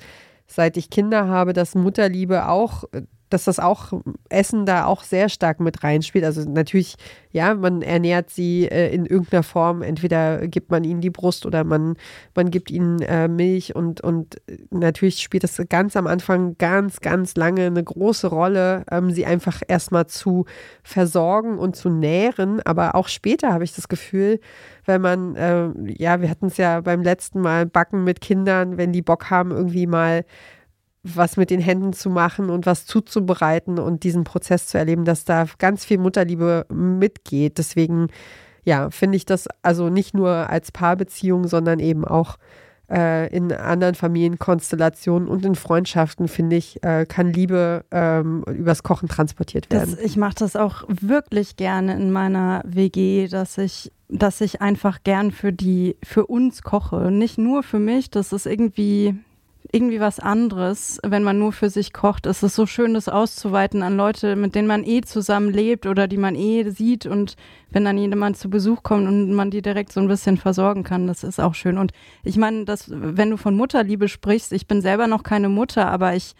seit 0.50 0.76
ich 0.76 0.90
Kinder 0.90 1.28
habe, 1.28 1.52
dass 1.52 1.75
Mutterliebe 1.75 2.49
auch 2.49 2.85
dass 3.31 3.45
das 3.45 3.59
auch 3.59 3.93
Essen 4.29 4.67
da 4.67 4.85
auch 4.85 5.03
sehr 5.03 5.29
stark 5.29 5.61
mit 5.61 5.83
reinspielt. 5.83 6.25
Also 6.25 6.49
natürlich, 6.49 6.97
ja, 7.31 7.55
man 7.55 7.81
ernährt 7.83 8.31
sie 8.31 8.67
äh, 8.67 8.93
in 8.93 9.07
irgendeiner 9.07 9.43
Form. 9.43 9.83
Entweder 9.83 10.47
gibt 10.49 10.71
man 10.71 10.85
ihnen 10.85 11.01
die 11.01 11.11
Brust 11.11 11.47
oder 11.47 11.65
man, 11.65 11.97
man 12.35 12.51
gibt 12.51 12.71
ihnen 12.71 13.01
äh, 13.03 13.29
Milch 13.29 13.75
und, 13.75 14.01
und 14.01 14.37
natürlich 14.71 15.21
spielt 15.21 15.45
das 15.45 15.61
ganz 15.69 15.97
am 15.97 16.07
Anfang 16.07 16.57
ganz, 16.59 17.01
ganz 17.01 17.37
lange 17.37 17.67
eine 17.67 17.83
große 17.83 18.27
Rolle, 18.27 18.85
ähm, 18.91 19.11
sie 19.11 19.25
einfach 19.25 19.63
erstmal 19.67 20.07
zu 20.07 20.45
versorgen 20.83 21.59
und 21.59 21.77
zu 21.77 21.89
nähren. 21.89 22.61
Aber 22.63 22.95
auch 22.95 23.09
später 23.09 23.53
habe 23.53 23.65
ich 23.65 23.75
das 23.75 23.89
Gefühl, 23.89 24.41
wenn 24.87 25.01
man, 25.01 25.37
äh, 25.37 25.69
ja, 25.99 26.21
wir 26.21 26.29
hatten 26.29 26.47
es 26.47 26.57
ja 26.57 26.81
beim 26.81 27.03
letzten 27.03 27.41
Mal 27.41 27.67
Backen 27.67 28.05
mit 28.05 28.21
Kindern, 28.21 28.77
wenn 28.77 28.93
die 28.93 29.03
Bock 29.03 29.31
haben, 29.31 29.53
irgendwie 29.53 29.87
mal 29.87 30.25
was 31.02 31.37
mit 31.37 31.50
den 31.50 31.61
Händen 31.61 31.92
zu 31.92 32.11
machen 32.11 32.50
und 32.50 32.66
was 32.66 32.87
zuzubereiten 32.87 33.78
und 33.78 34.04
diesen 34.04 34.25
Prozess 34.25 34.66
zu 34.66 34.78
erleben, 34.78 35.04
dass 35.04 35.25
da 35.25 35.47
ganz 35.59 35.85
viel 35.85 35.99
Mutterliebe 35.99 36.66
mitgeht. 36.71 37.59
Deswegen, 37.59 38.09
ja, 38.64 38.90
finde 38.90 39.16
ich 39.16 39.25
das 39.25 39.49
also 39.62 39.88
nicht 39.88 40.14
nur 40.14 40.30
als 40.30 40.73
Paarbeziehung, 40.73 41.49
sondern 41.49 41.78
eben 41.78 42.04
auch 42.04 42.37
äh, 42.90 43.35
in 43.35 43.52
anderen 43.52 43.95
Familienkonstellationen 43.95 45.28
und 45.28 45.45
in 45.45 45.54
Freundschaften, 45.54 46.28
finde 46.28 46.57
ich, 46.57 46.83
äh, 46.83 47.07
kann 47.07 47.33
Liebe 47.33 47.85
ähm, 47.90 48.45
übers 48.52 48.83
Kochen 48.83 49.09
transportiert 49.09 49.71
werden. 49.71 49.97
Das, 49.97 50.04
ich 50.04 50.16
mache 50.16 50.35
das 50.35 50.57
auch 50.57 50.85
wirklich 50.88 51.57
gerne 51.57 51.95
in 51.95 52.11
meiner 52.11 52.62
WG, 52.66 53.28
dass 53.28 53.59
ich 53.59 53.92
dass 54.12 54.40
ich 54.40 54.61
einfach 54.61 55.04
gern 55.04 55.30
für 55.30 55.52
die, 55.52 55.97
für 56.02 56.26
uns 56.26 56.62
koche. 56.62 57.11
Nicht 57.11 57.38
nur 57.38 57.62
für 57.62 57.78
mich, 57.78 58.11
das 58.11 58.33
ist 58.33 58.47
irgendwie, 58.47 59.14
irgendwie 59.73 60.00
was 60.00 60.19
anderes, 60.19 60.99
wenn 61.05 61.23
man 61.23 61.39
nur 61.39 61.53
für 61.53 61.71
sich 61.71 61.93
kocht. 61.93 62.27
Es 62.27 62.43
ist 62.43 62.55
so 62.55 62.67
schön, 62.67 62.95
das 62.95 63.09
auszuweiten 63.09 63.83
an 63.83 63.97
Leute, 63.97 64.37
mit 64.37 64.55
denen 64.55 64.69
man 64.69 64.85
eh 64.85 65.00
zusammen 65.03 65.53
lebt 65.53 65.87
oder 65.87 66.09
die 66.09 66.17
man 66.17 66.35
eh 66.35 66.71
sieht 66.71 67.07
und 67.07 67.37
wenn 67.71 67.85
dann 67.85 67.99
jemand 67.99 68.37
zu 68.37 68.50
Besuch 68.50 68.83
kommt 68.83 69.07
und 69.07 69.33
man 69.33 69.50
die 69.50 69.62
direkt 69.62 69.93
so 69.93 70.00
ein 70.00 70.09
bisschen 70.09 70.37
versorgen 70.37 70.83
kann, 70.83 71.07
das 71.07 71.23
ist 71.23 71.41
auch 71.41 71.55
schön. 71.55 71.79
Und 71.79 71.93
ich 72.25 72.37
meine, 72.37 72.65
dass, 72.65 72.87
wenn 72.91 73.31
du 73.31 73.37
von 73.37 73.57
Mutterliebe 73.57 74.09
sprichst, 74.09 74.53
ich 74.53 74.67
bin 74.67 74.83
selber 74.83 75.07
noch 75.07 75.23
keine 75.23 75.49
Mutter, 75.49 75.87
aber 75.89 76.15
ich 76.15 76.35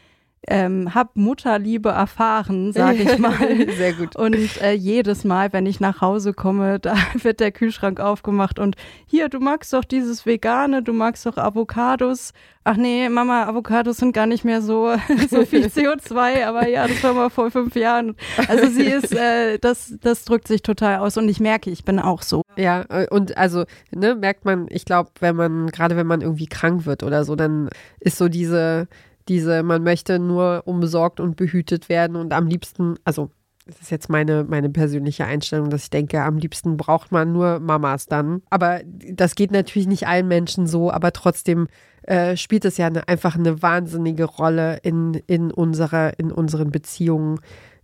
ähm, 0.49 0.95
habe 0.95 1.11
Mutterliebe 1.15 1.91
erfahren, 1.91 2.73
sage 2.73 3.03
ich 3.03 3.19
mal. 3.19 3.37
Sehr 3.77 3.93
gut. 3.93 4.17
Und 4.17 4.61
äh, 4.63 4.73
jedes 4.73 5.25
Mal, 5.25 5.53
wenn 5.53 5.67
ich 5.67 5.81
nach 5.81 6.01
Hause 6.01 6.33
komme, 6.33 6.79
da 6.81 6.95
wird 7.23 7.41
der 7.41 7.53
Kühlschrank 7.53 8.01
aufgemacht 8.01 8.59
und 8.59 8.77
hier, 9.07 9.29
du 9.29 9.39
magst 9.39 9.73
doch 9.73 9.85
dieses 9.85 10.25
Vegane, 10.25 10.83
du 10.83 10.93
magst 10.93 11.27
doch 11.27 11.37
Avocados. 11.37 12.33
Ach 12.65 12.77
nee, 12.77 13.09
Mama, 13.09 13.45
Avocados 13.45 13.99
sind 13.99 14.13
gar 14.13 14.27
nicht 14.27 14.45
mehr 14.45 14.61
so, 14.63 14.95
so 15.31 15.45
viel 15.45 15.67
CO2, 15.67 16.45
aber 16.45 16.69
ja, 16.69 16.87
das 16.87 17.03
war 17.03 17.15
mal 17.15 17.31
vor 17.31 17.51
fünf 17.51 17.75
Jahren. 17.75 18.17
Also 18.49 18.67
sie 18.69 18.85
ist, 18.85 19.15
äh, 19.15 19.59
das, 19.59 19.95
das 20.01 20.25
drückt 20.25 20.49
sich 20.49 20.63
total 20.63 20.99
aus 20.99 21.17
und 21.17 21.29
ich 21.29 21.41
merke, 21.41 21.71
ich 21.71 21.85
bin 21.85 21.99
auch 21.99 22.23
so. 22.23 22.43
Ja, 22.57 22.85
äh, 22.89 23.07
und 23.11 23.37
also, 23.37 23.65
ne, 23.91 24.15
merkt 24.15 24.45
man, 24.45 24.67
ich 24.71 24.85
glaube, 24.85 25.11
wenn 25.21 25.37
man, 25.37 25.69
gerade 25.69 25.97
wenn 25.97 26.07
man 26.07 26.21
irgendwie 26.21 26.47
krank 26.47 26.87
wird 26.87 27.03
oder 27.03 27.25
so, 27.25 27.35
dann 27.35 27.71
ist 27.99 28.19
so 28.19 28.29
diese, 28.29 28.89
diese, 29.31 29.63
man 29.63 29.85
möchte 29.85 30.19
nur 30.19 30.63
umsorgt 30.67 31.21
und 31.21 31.37
behütet 31.37 31.89
werden 31.89 32.17
und 32.17 32.33
am 32.33 32.49
liebsten, 32.49 32.97
also 33.05 33.31
das 33.65 33.81
ist 33.81 33.91
jetzt 33.91 34.09
meine, 34.09 34.43
meine 34.43 34.69
persönliche 34.69 35.25
Einstellung, 35.25 35.71
dass 35.71 35.85
ich 35.85 35.91
denke, 35.91 36.21
am 36.23 36.39
liebsten 36.39 36.77
braucht 36.77 37.13
man 37.13 37.33
nur 37.33 37.61
Mamas 37.61 38.07
dann. 38.07 38.43
Aber 38.51 38.81
das 38.85 39.37
geht 39.37 39.53
natürlich 39.53 39.87
nicht 39.87 40.09
allen 40.09 40.27
Menschen 40.27 40.67
so, 40.67 40.91
aber 40.91 41.13
trotzdem 41.13 41.69
äh, 42.03 42.37
spielt 42.37 42.65
es 42.65 42.79
ja 42.79 42.89
eine, 42.89 43.07
einfach 43.07 43.37
eine 43.37 43.63
wahnsinnige 43.63 44.25
Rolle 44.25 44.79
in, 44.83 45.15
in, 45.29 45.53
unserer, 45.53 46.19
in 46.19 46.33
unseren 46.33 46.73
Beziehungen 46.73 47.39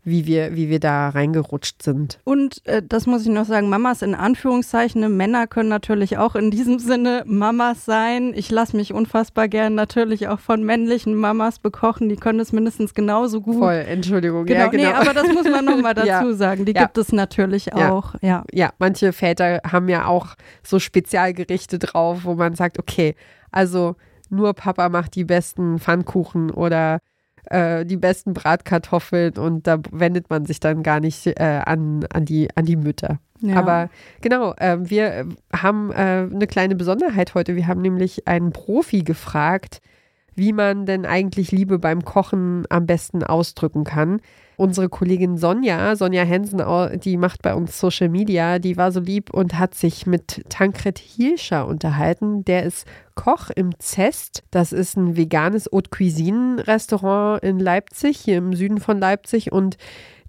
wie 0.07 0.25
wir, 0.25 0.55
wie 0.55 0.71
wir 0.71 0.79
da 0.79 1.09
reingerutscht 1.09 1.83
sind. 1.83 2.21
Und 2.23 2.65
äh, 2.67 2.81
das 2.81 3.07
muss 3.07 3.23
ich 3.23 3.29
noch 3.29 3.45
sagen, 3.45 3.69
Mamas 3.69 4.03
in 4.03 4.15
Anführungszeichen, 4.15 5.01
ne? 5.01 5.09
Männer 5.09 5.49
können 5.49 5.69
natürlich 5.69 6.17
auch 6.17 6.37
in 6.37 6.53
diesem 6.53 6.79
Sinne 6.79 7.25
Mamas 7.27 7.85
sein. 7.85 8.33
Ich 8.35 8.49
lasse 8.53 8.77
mich 8.77 8.95
unfassbar 8.95 9.49
gern 9.49 9.75
natürlich 9.75 10.29
auch 10.29 10.39
von 10.39 10.63
männlichen 10.63 11.17
Mamas 11.17 11.59
bekochen, 11.59 12.09
die 12.09 12.15
können 12.15 12.39
es 12.39 12.53
mindestens 12.53 12.95
genauso 12.95 13.41
gut. 13.41 13.59
Voll, 13.59 13.85
Entschuldigung. 13.89 14.47
Genau, 14.47 14.61
ja, 14.61 14.67
genau. 14.69 14.85
Nee, 14.85 14.95
aber 14.95 15.13
das 15.13 15.27
muss 15.27 15.45
man 15.45 15.65
nochmal 15.65 15.95
dazu 15.95 16.07
ja. 16.07 16.33
sagen, 16.35 16.65
die 16.65 16.73
ja. 16.73 16.83
gibt 16.83 16.99
es 16.99 17.11
natürlich 17.11 17.75
auch. 17.75 18.15
Ja. 18.23 18.45
ja, 18.53 18.73
manche 18.79 19.13
Väter 19.13 19.61
haben 19.69 19.89
ja 19.89 20.07
auch 20.07 20.37
so 20.63 20.79
Spezialgerichte 20.79 21.81
drauf, 21.81 22.21
wo 22.23 22.35
man 22.35 22.55
sagt, 22.55 22.79
okay, 22.79 23.17
also 23.51 23.97
nur 24.31 24.55
Papa 24.55 24.89
macht 24.89 25.17
die 25.17 25.25
besten 25.25 25.81
Pfannkuchen 25.81 26.53
oder 26.53 27.01
äh, 27.51 27.85
die 27.85 27.97
besten 27.97 28.35
Bratkartoffeln 28.35 29.39
und 29.39 29.67
da 29.67 29.79
wendet 29.91 30.31
man 30.31 30.45
sich 30.45 30.61
dann 30.61 30.83
gar 30.83 31.01
nicht 31.01 31.27
äh, 31.27 31.63
an, 31.65 32.05
an, 32.13 32.25
die, 32.25 32.49
an 32.55 32.65
die 32.65 32.77
Mütter. 32.77 33.19
Ja. 33.41 33.57
Aber 33.57 33.91
genau, 34.21 34.55
äh, 34.55 34.79
wir 34.81 35.27
haben 35.53 35.91
äh, 35.93 36.29
eine 36.33 36.47
kleine 36.47 36.75
Besonderheit 36.75 37.35
heute. 37.35 37.57
Wir 37.57 37.67
haben 37.67 37.83
nämlich 37.83 38.27
einen 38.27 38.53
Profi 38.53 39.03
gefragt, 39.03 39.81
wie 40.35 40.53
man 40.53 40.87
denn 40.87 41.07
eigentlich 41.07 41.51
Liebe 41.51 41.79
beim 41.79 42.05
Kochen 42.05 42.65
am 42.69 42.87
besten 42.87 43.23
ausdrücken 43.23 43.85
kann. 43.85 44.21
Unsere 44.57 44.89
Kollegin 44.89 45.37
Sonja, 45.37 45.97
Sonja 45.97 46.25
Hensen, 46.25 46.63
die 47.01 47.17
macht 47.17 47.43
bei 47.43 47.55
uns 47.55 47.79
Social 47.79 48.09
Media, 48.09 48.59
die 48.59 48.77
war 48.77 48.91
so 48.91 49.01
lieb 49.01 49.33
und 49.33 49.59
hat 49.59 49.75
sich 49.75 50.07
mit 50.07 50.45
Tankred 50.49 50.99
Hielscher 50.99 51.67
unterhalten. 51.67 52.45
Der 52.45 52.63
ist 52.63 52.87
Koch 53.15 53.51
im 53.55 53.79
Zest. 53.79 54.45
Das 54.51 54.73
ist 54.73 54.97
ein 54.97 55.17
veganes 55.17 55.69
Haute 55.73 55.91
Cuisine 55.91 56.67
Restaurant 56.67 57.43
in 57.43 57.59
Leipzig, 57.59 58.19
hier 58.19 58.39
im 58.39 58.55
Süden 58.55 58.81
von 58.81 58.99
Leipzig 58.99 59.53
und 59.53 59.77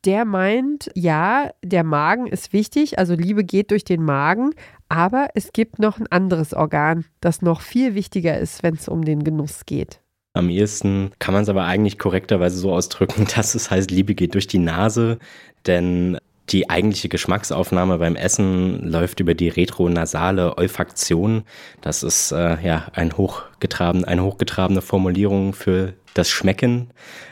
der 0.06 0.26
meint, 0.26 0.92
ja, 0.94 1.50
der 1.64 1.84
Magen 1.84 2.28
ist 2.28 2.54
wichtig, 2.54 3.00
also 3.00 3.16
Liebe 3.16 3.44
geht 3.44 3.72
durch 3.72 3.84
den 3.84 4.04
Magen, 4.04 4.52
aber 4.90 5.30
es 5.34 5.52
gibt 5.54 5.80
noch 5.80 6.00
ein 6.00 6.08
anderes 6.08 6.54
Organ, 6.54 7.06
das 7.20 7.42
noch 7.42 7.62
viel 7.62 7.96
wichtiger 7.96 8.38
ist, 8.38 8.64
wenn 8.64 8.76
es 8.76 8.88
um 8.88 9.04
den 9.04 9.24
Genuss 9.24 9.66
geht. 9.66 10.00
Am 10.38 10.50
ehesten 10.50 11.12
kann 11.20 11.34
man 11.34 11.44
es 11.44 11.50
aber 11.50 11.66
eigentlich 11.66 12.00
korrekterweise 12.00 12.58
so 12.58 12.74
ausdrücken, 12.74 13.28
dass 13.36 13.56
es 13.56 13.72
heißt, 13.72 13.92
Liebe 13.92 14.16
geht 14.16 14.34
durch 14.34 14.48
die 14.48 14.60
Nase, 14.60 15.18
denn 15.66 16.18
die 16.50 16.70
eigentliche 16.70 17.10
Geschmacksaufnahme 17.10 17.98
beim 17.98 18.16
Essen 18.16 18.90
läuft 18.90 19.20
über 19.20 19.34
die 19.34 19.50
retronasale 19.50 20.58
Olfaktion. 20.58 21.44
Das 21.82 22.04
ist 22.04 22.32
äh, 22.32 22.58
ja 22.66 22.88
ein 22.94 23.18
hochgetraben, 23.18 24.06
eine 24.06 24.24
hochgetrabene 24.24 24.82
Formulierung 24.82 25.52
für 25.52 25.94
das 26.14 26.30
Schmecken, 26.30 26.92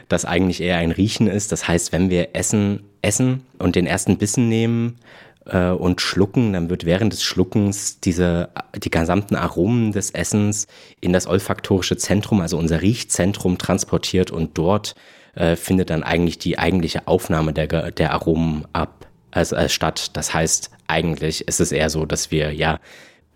das 0.09 0.25
eigentlich 0.25 0.61
eher 0.61 0.77
ein 0.77 0.91
Riechen 0.91 1.27
ist. 1.27 1.53
Das 1.53 1.67
heißt, 1.67 1.93
wenn 1.93 2.09
wir 2.09 2.35
Essen 2.35 2.81
essen 3.05 3.45
und 3.59 3.75
den 3.75 3.85
ersten 3.85 4.17
Bissen 4.17 4.49
nehmen, 4.49 4.97
äh, 5.45 5.69
und 5.69 6.01
schlucken, 6.01 6.53
dann 6.53 6.69
wird 6.69 6.85
während 6.85 7.13
des 7.13 7.23
Schluckens 7.23 7.99
diese, 7.99 8.49
die 8.75 8.89
gesamten 8.89 9.35
Aromen 9.35 9.91
des 9.91 10.11
Essens 10.11 10.67
in 11.01 11.13
das 11.13 11.27
olfaktorische 11.27 11.97
Zentrum, 11.97 12.41
also 12.41 12.57
unser 12.57 12.81
Riechzentrum 12.81 13.57
transportiert 13.57 14.31
und 14.31 14.57
dort 14.57 14.95
äh, 15.35 15.55
findet 15.55 15.89
dann 15.89 16.03
eigentlich 16.03 16.39
die 16.39 16.57
eigentliche 16.57 17.07
Aufnahme 17.07 17.53
der, 17.53 17.91
der 17.91 18.11
Aromen 18.11 18.65
ab, 18.73 19.07
also, 19.31 19.55
äh, 19.55 19.69
statt. 19.69 20.11
Das 20.13 20.33
heißt, 20.33 20.71
eigentlich 20.87 21.47
ist 21.47 21.59
es 21.59 21.71
eher 21.71 21.89
so, 21.89 22.05
dass 22.05 22.31
wir 22.31 22.53
ja 22.53 22.79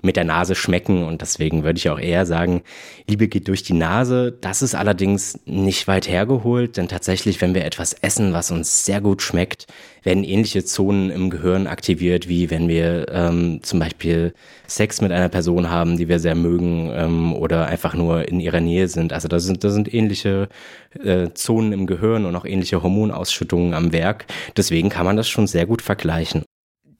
mit 0.01 0.15
der 0.15 0.23
Nase 0.23 0.55
schmecken 0.55 1.03
und 1.03 1.21
deswegen 1.21 1.63
würde 1.63 1.77
ich 1.77 1.89
auch 1.89 1.99
eher 1.99 2.25
sagen, 2.25 2.61
Liebe 3.07 3.27
geht 3.27 3.47
durch 3.47 3.63
die 3.63 3.73
Nase. 3.73 4.31
Das 4.39 4.61
ist 4.61 4.75
allerdings 4.75 5.39
nicht 5.45 5.87
weit 5.87 6.07
hergeholt, 6.07 6.77
denn 6.77 6.87
tatsächlich, 6.87 7.41
wenn 7.41 7.53
wir 7.53 7.65
etwas 7.65 7.93
essen, 7.93 8.33
was 8.33 8.51
uns 8.51 8.85
sehr 8.85 9.01
gut 9.01 9.21
schmeckt, 9.21 9.67
werden 10.03 10.23
ähnliche 10.23 10.63
Zonen 10.63 11.09
im 11.09 11.29
Gehirn 11.29 11.67
aktiviert, 11.67 12.29
wie 12.29 12.49
wenn 12.49 12.69
wir 12.69 13.07
ähm, 13.11 13.59
zum 13.61 13.79
Beispiel 13.79 14.33
Sex 14.67 15.01
mit 15.01 15.11
einer 15.11 15.29
Person 15.29 15.69
haben, 15.69 15.97
die 15.97 16.07
wir 16.07 16.19
sehr 16.19 16.35
mögen 16.35 16.91
ähm, 16.93 17.33
oder 17.33 17.67
einfach 17.67 17.93
nur 17.93 18.27
in 18.27 18.39
ihrer 18.39 18.61
Nähe 18.61 18.87
sind. 18.87 19.11
Also 19.11 19.27
da 19.27 19.39
sind, 19.39 19.63
da 19.63 19.69
sind 19.69 19.93
ähnliche 19.93 20.47
äh, 21.03 21.29
Zonen 21.33 21.73
im 21.73 21.87
Gehirn 21.87 22.25
und 22.25 22.35
auch 22.35 22.45
ähnliche 22.45 22.81
Hormonausschüttungen 22.81 23.73
am 23.73 23.91
Werk. 23.91 24.25
Deswegen 24.55 24.89
kann 24.89 25.05
man 25.05 25.17
das 25.17 25.27
schon 25.27 25.47
sehr 25.47 25.65
gut 25.65 25.81
vergleichen 25.81 26.43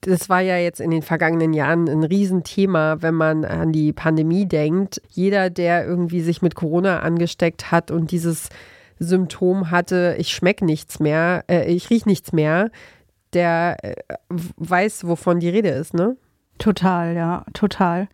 das 0.02 0.28
war 0.28 0.40
ja 0.40 0.56
jetzt 0.56 0.80
in 0.80 0.90
den 0.90 1.02
vergangenen 1.02 1.52
Jahren 1.52 1.88
ein 1.88 2.04
Riesenthema, 2.04 2.98
wenn 3.00 3.14
man 3.14 3.44
an 3.44 3.72
die 3.72 3.92
Pandemie 3.92 4.46
denkt. 4.46 5.02
Jeder, 5.08 5.50
der 5.50 5.86
irgendwie 5.86 6.20
sich 6.20 6.42
mit 6.42 6.54
Corona 6.54 7.00
angesteckt 7.00 7.70
hat 7.70 7.90
und 7.90 8.10
dieses 8.10 8.48
Symptom 8.98 9.70
hatte, 9.70 10.16
ich 10.18 10.30
schmecke 10.32 10.64
nichts 10.64 11.00
mehr, 11.00 11.44
äh, 11.48 11.70
ich 11.72 11.90
rieche 11.90 12.08
nichts 12.08 12.32
mehr, 12.32 12.70
der 13.32 13.76
äh, 13.82 13.94
weiß, 14.56 15.06
wovon 15.06 15.40
die 15.40 15.48
Rede 15.48 15.70
ist, 15.70 15.94
ne? 15.94 16.16
Total, 16.58 17.14
ja, 17.14 17.44
total. 17.54 18.08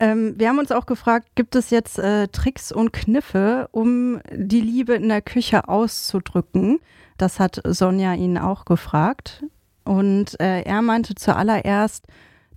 Ähm, 0.00 0.34
wir 0.38 0.48
haben 0.48 0.58
uns 0.58 0.72
auch 0.72 0.86
gefragt, 0.86 1.28
gibt 1.34 1.56
es 1.56 1.70
jetzt 1.70 1.98
äh, 1.98 2.28
Tricks 2.28 2.72
und 2.72 2.92
Kniffe, 2.92 3.68
um 3.72 4.20
die 4.32 4.60
Liebe 4.60 4.94
in 4.94 5.08
der 5.08 5.22
Küche 5.22 5.68
auszudrücken? 5.68 6.80
Das 7.16 7.40
hat 7.40 7.60
Sonja 7.64 8.14
ihn 8.14 8.38
auch 8.38 8.64
gefragt. 8.64 9.44
Und 9.88 10.38
äh, 10.38 10.64
er 10.64 10.82
meinte 10.82 11.14
zuallererst, 11.14 12.04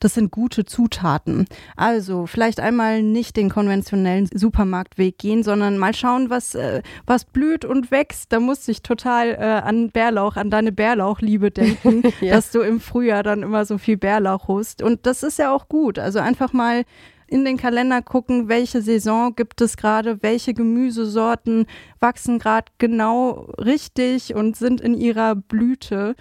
das 0.02 0.16
sind 0.16 0.32
gute 0.32 0.66
Zutaten. 0.66 1.46
Also 1.78 2.26
vielleicht 2.26 2.60
einmal 2.60 3.04
nicht 3.04 3.38
den 3.38 3.50
konventionellen 3.50 4.28
Supermarktweg 4.34 5.18
gehen, 5.18 5.42
sondern 5.42 5.78
mal 5.78 5.94
schauen, 5.94 6.30
was, 6.30 6.56
äh, 6.56 6.82
was 7.06 7.24
blüht 7.24 7.64
und 7.64 7.90
wächst. 7.90 8.34
Da 8.34 8.42
musste 8.42 8.72
ich 8.72 8.82
total 8.82 9.30
äh, 9.30 9.38
an 9.38 9.92
Bärlauch, 9.92 10.36
an 10.36 10.50
deine 10.50 10.74
Bärlauchliebe 10.74 11.52
denken, 11.52 12.04
ja. 12.20 12.34
dass 12.34 12.52
du 12.52 12.60
im 12.60 12.82
Frühjahr 12.82 13.24
dann 13.24 13.44
immer 13.44 13.64
so 13.64 13.78
viel 13.78 13.96
Bärlauch 13.96 14.50
holst. 14.50 14.82
Und 14.82 15.06
das 15.06 15.24
ist 15.24 15.40
ja 15.40 15.54
auch 15.54 15.70
gut. 15.70 16.00
Also 16.00 16.20
einfach 16.20 16.52
mal 16.52 16.84
in 17.28 17.46
den 17.46 17.56
Kalender 17.56 18.02
gucken, 18.02 18.50
welche 18.50 18.82
Saison 18.82 19.36
gibt 19.36 19.62
es 19.62 19.78
gerade, 19.78 20.22
welche 20.22 20.54
Gemüsesorten 20.54 21.66
wachsen 22.02 22.40
gerade 22.40 22.70
genau 22.78 23.48
richtig 23.58 24.36
und 24.36 24.58
sind 24.58 24.82
in 24.82 24.96
ihrer 24.96 25.36
Blüte. 25.36 26.16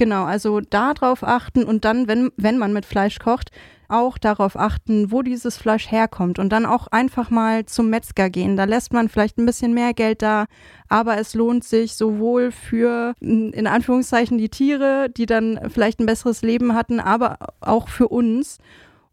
Genau, 0.00 0.24
also 0.24 0.62
darauf 0.62 1.22
achten 1.22 1.62
und 1.62 1.84
dann, 1.84 2.08
wenn, 2.08 2.32
wenn 2.38 2.56
man 2.56 2.72
mit 2.72 2.86
Fleisch 2.86 3.18
kocht, 3.18 3.50
auch 3.86 4.16
darauf 4.16 4.58
achten, 4.58 5.12
wo 5.12 5.20
dieses 5.20 5.58
Fleisch 5.58 5.90
herkommt 5.90 6.38
und 6.38 6.48
dann 6.54 6.64
auch 6.64 6.86
einfach 6.86 7.28
mal 7.28 7.66
zum 7.66 7.90
Metzger 7.90 8.30
gehen. 8.30 8.56
Da 8.56 8.64
lässt 8.64 8.94
man 8.94 9.10
vielleicht 9.10 9.36
ein 9.36 9.44
bisschen 9.44 9.74
mehr 9.74 9.92
Geld 9.92 10.22
da, 10.22 10.46
aber 10.88 11.18
es 11.18 11.34
lohnt 11.34 11.64
sich 11.64 11.96
sowohl 11.96 12.50
für 12.50 13.12
in 13.20 13.66
Anführungszeichen 13.66 14.38
die 14.38 14.48
Tiere, 14.48 15.10
die 15.14 15.26
dann 15.26 15.60
vielleicht 15.68 16.00
ein 16.00 16.06
besseres 16.06 16.40
Leben 16.40 16.74
hatten, 16.74 16.98
aber 16.98 17.36
auch 17.60 17.88
für 17.88 18.08
uns. 18.08 18.56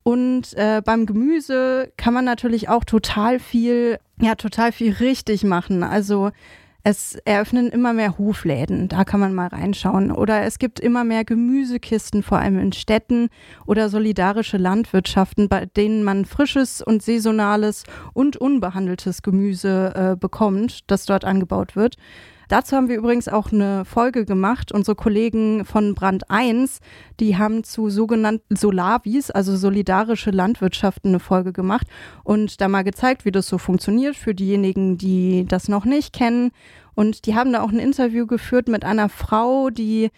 Und 0.04 0.54
äh, 0.54 0.82
beim 0.86 1.06
Gemüse 1.06 1.92
kann 1.98 2.14
man 2.14 2.24
natürlich 2.24 2.70
auch 2.70 2.86
total 2.86 3.40
viel, 3.40 4.00
ja, 4.22 4.36
total 4.36 4.72
viel 4.72 4.94
richtig 4.94 5.44
machen. 5.44 5.84
Also 5.84 6.32
es 6.84 7.16
eröffnen 7.26 7.70
immer 7.70 7.92
mehr 7.92 8.18
Hofläden, 8.18 8.88
da 8.88 9.04
kann 9.04 9.20
man 9.20 9.34
mal 9.34 9.48
reinschauen. 9.48 10.12
Oder 10.12 10.44
es 10.44 10.58
gibt 10.58 10.80
immer 10.80 11.04
mehr 11.04 11.26
Gemüsekisten, 11.26 12.24
vor 12.24 12.40
allem 12.40 12.60
in 12.60 12.72
Städten 12.72 13.30
oder 13.66 13.90
solidarische 13.90 14.58
Landwirtschaften, 14.58 15.50
bei 15.50 15.66
denen 15.66 16.04
man 16.04 16.26
frisches 16.26 16.82
und 16.82 17.04
saisonales 17.04 17.84
und 18.14 18.38
unbehandeltes 18.38 19.22
Gemüse 19.22 19.94
äh, 19.96 20.16
bekommt, 20.16 20.90
das 20.90 21.06
dort 21.06 21.26
angebaut 21.26 21.76
wird. 21.76 21.98
Dazu 22.48 22.76
haben 22.76 22.88
wir 22.88 22.98
übrigens 22.98 23.28
auch 23.28 23.52
eine 23.52 23.84
Folge 23.84 24.26
gemacht. 24.26 24.72
Unsere 24.72 24.96
Kollegen 24.96 25.66
von 25.66 25.96
Brand 25.96 26.30
1, 26.30 26.80
die 27.20 27.38
haben 27.38 27.64
zu 27.64 27.90
sogenannten 27.90 28.56
Solavis, 28.56 29.32
also 29.32 29.56
solidarische 29.56 30.32
Landwirtschaften, 30.32 31.10
eine 31.10 31.20
Folge 31.20 31.52
gemacht 31.52 31.88
und 32.24 32.62
da 32.62 32.68
mal 32.68 32.84
gezeigt, 32.84 33.26
wie 33.26 33.32
das 33.32 33.48
so 33.48 33.58
funktioniert 33.58 34.16
für 34.16 34.34
diejenigen, 34.34 34.98
die 34.98 35.46
das 35.48 35.68
noch 35.68 35.86
nicht 35.86 36.14
kennen. 36.14 36.52
Und 36.96 37.26
die 37.26 37.36
haben 37.36 37.52
da 37.52 37.62
auch 37.62 37.72
ein 37.72 37.80
Interview 37.80 38.26
geführt 38.26 38.70
mit 38.70 38.84
einer 38.84 39.10
Frau, 39.10 39.70
die 39.70 40.10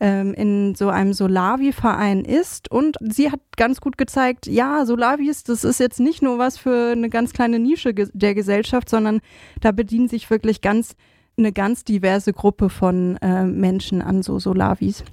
ähm, 0.00 0.34
in 0.34 0.74
so 0.74 0.88
einem 0.88 1.12
Solavi-Verein 1.12 2.24
ist. 2.24 2.70
Und 2.70 2.96
sie 3.00 3.30
hat 3.30 3.40
ganz 3.56 3.80
gut 3.80 3.98
gezeigt, 3.98 4.46
ja, 4.46 4.84
Solavis, 4.86 5.44
das 5.44 5.64
ist 5.64 5.80
jetzt 5.80 6.00
nicht 6.00 6.22
nur 6.22 6.38
was 6.38 6.58
für 6.58 6.92
eine 6.92 7.10
ganz 7.10 7.32
kleine 7.32 7.58
Nische 7.58 7.94
der 7.94 8.34
Gesellschaft, 8.34 8.88
sondern 8.88 9.20
da 9.60 9.70
bedienen 9.70 10.08
sich 10.08 10.30
wirklich 10.30 10.60
ganz 10.60 10.96
eine 11.36 11.52
ganz 11.52 11.84
diverse 11.84 12.32
Gruppe 12.32 12.68
von 12.68 13.16
äh, 13.16 13.44
Menschen 13.44 14.02
an 14.02 14.22
so 14.22 14.38
Solavis. 14.38 15.04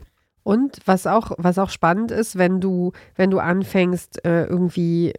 Und 0.43 0.79
was 0.85 1.05
auch, 1.05 1.31
was 1.37 1.59
auch 1.59 1.69
spannend 1.69 2.09
ist, 2.09 2.35
wenn 2.35 2.59
du, 2.59 2.93
wenn 3.15 3.29
du 3.29 3.37
anfängst, 3.37 4.25
äh, 4.25 4.45
irgendwie 4.45 5.13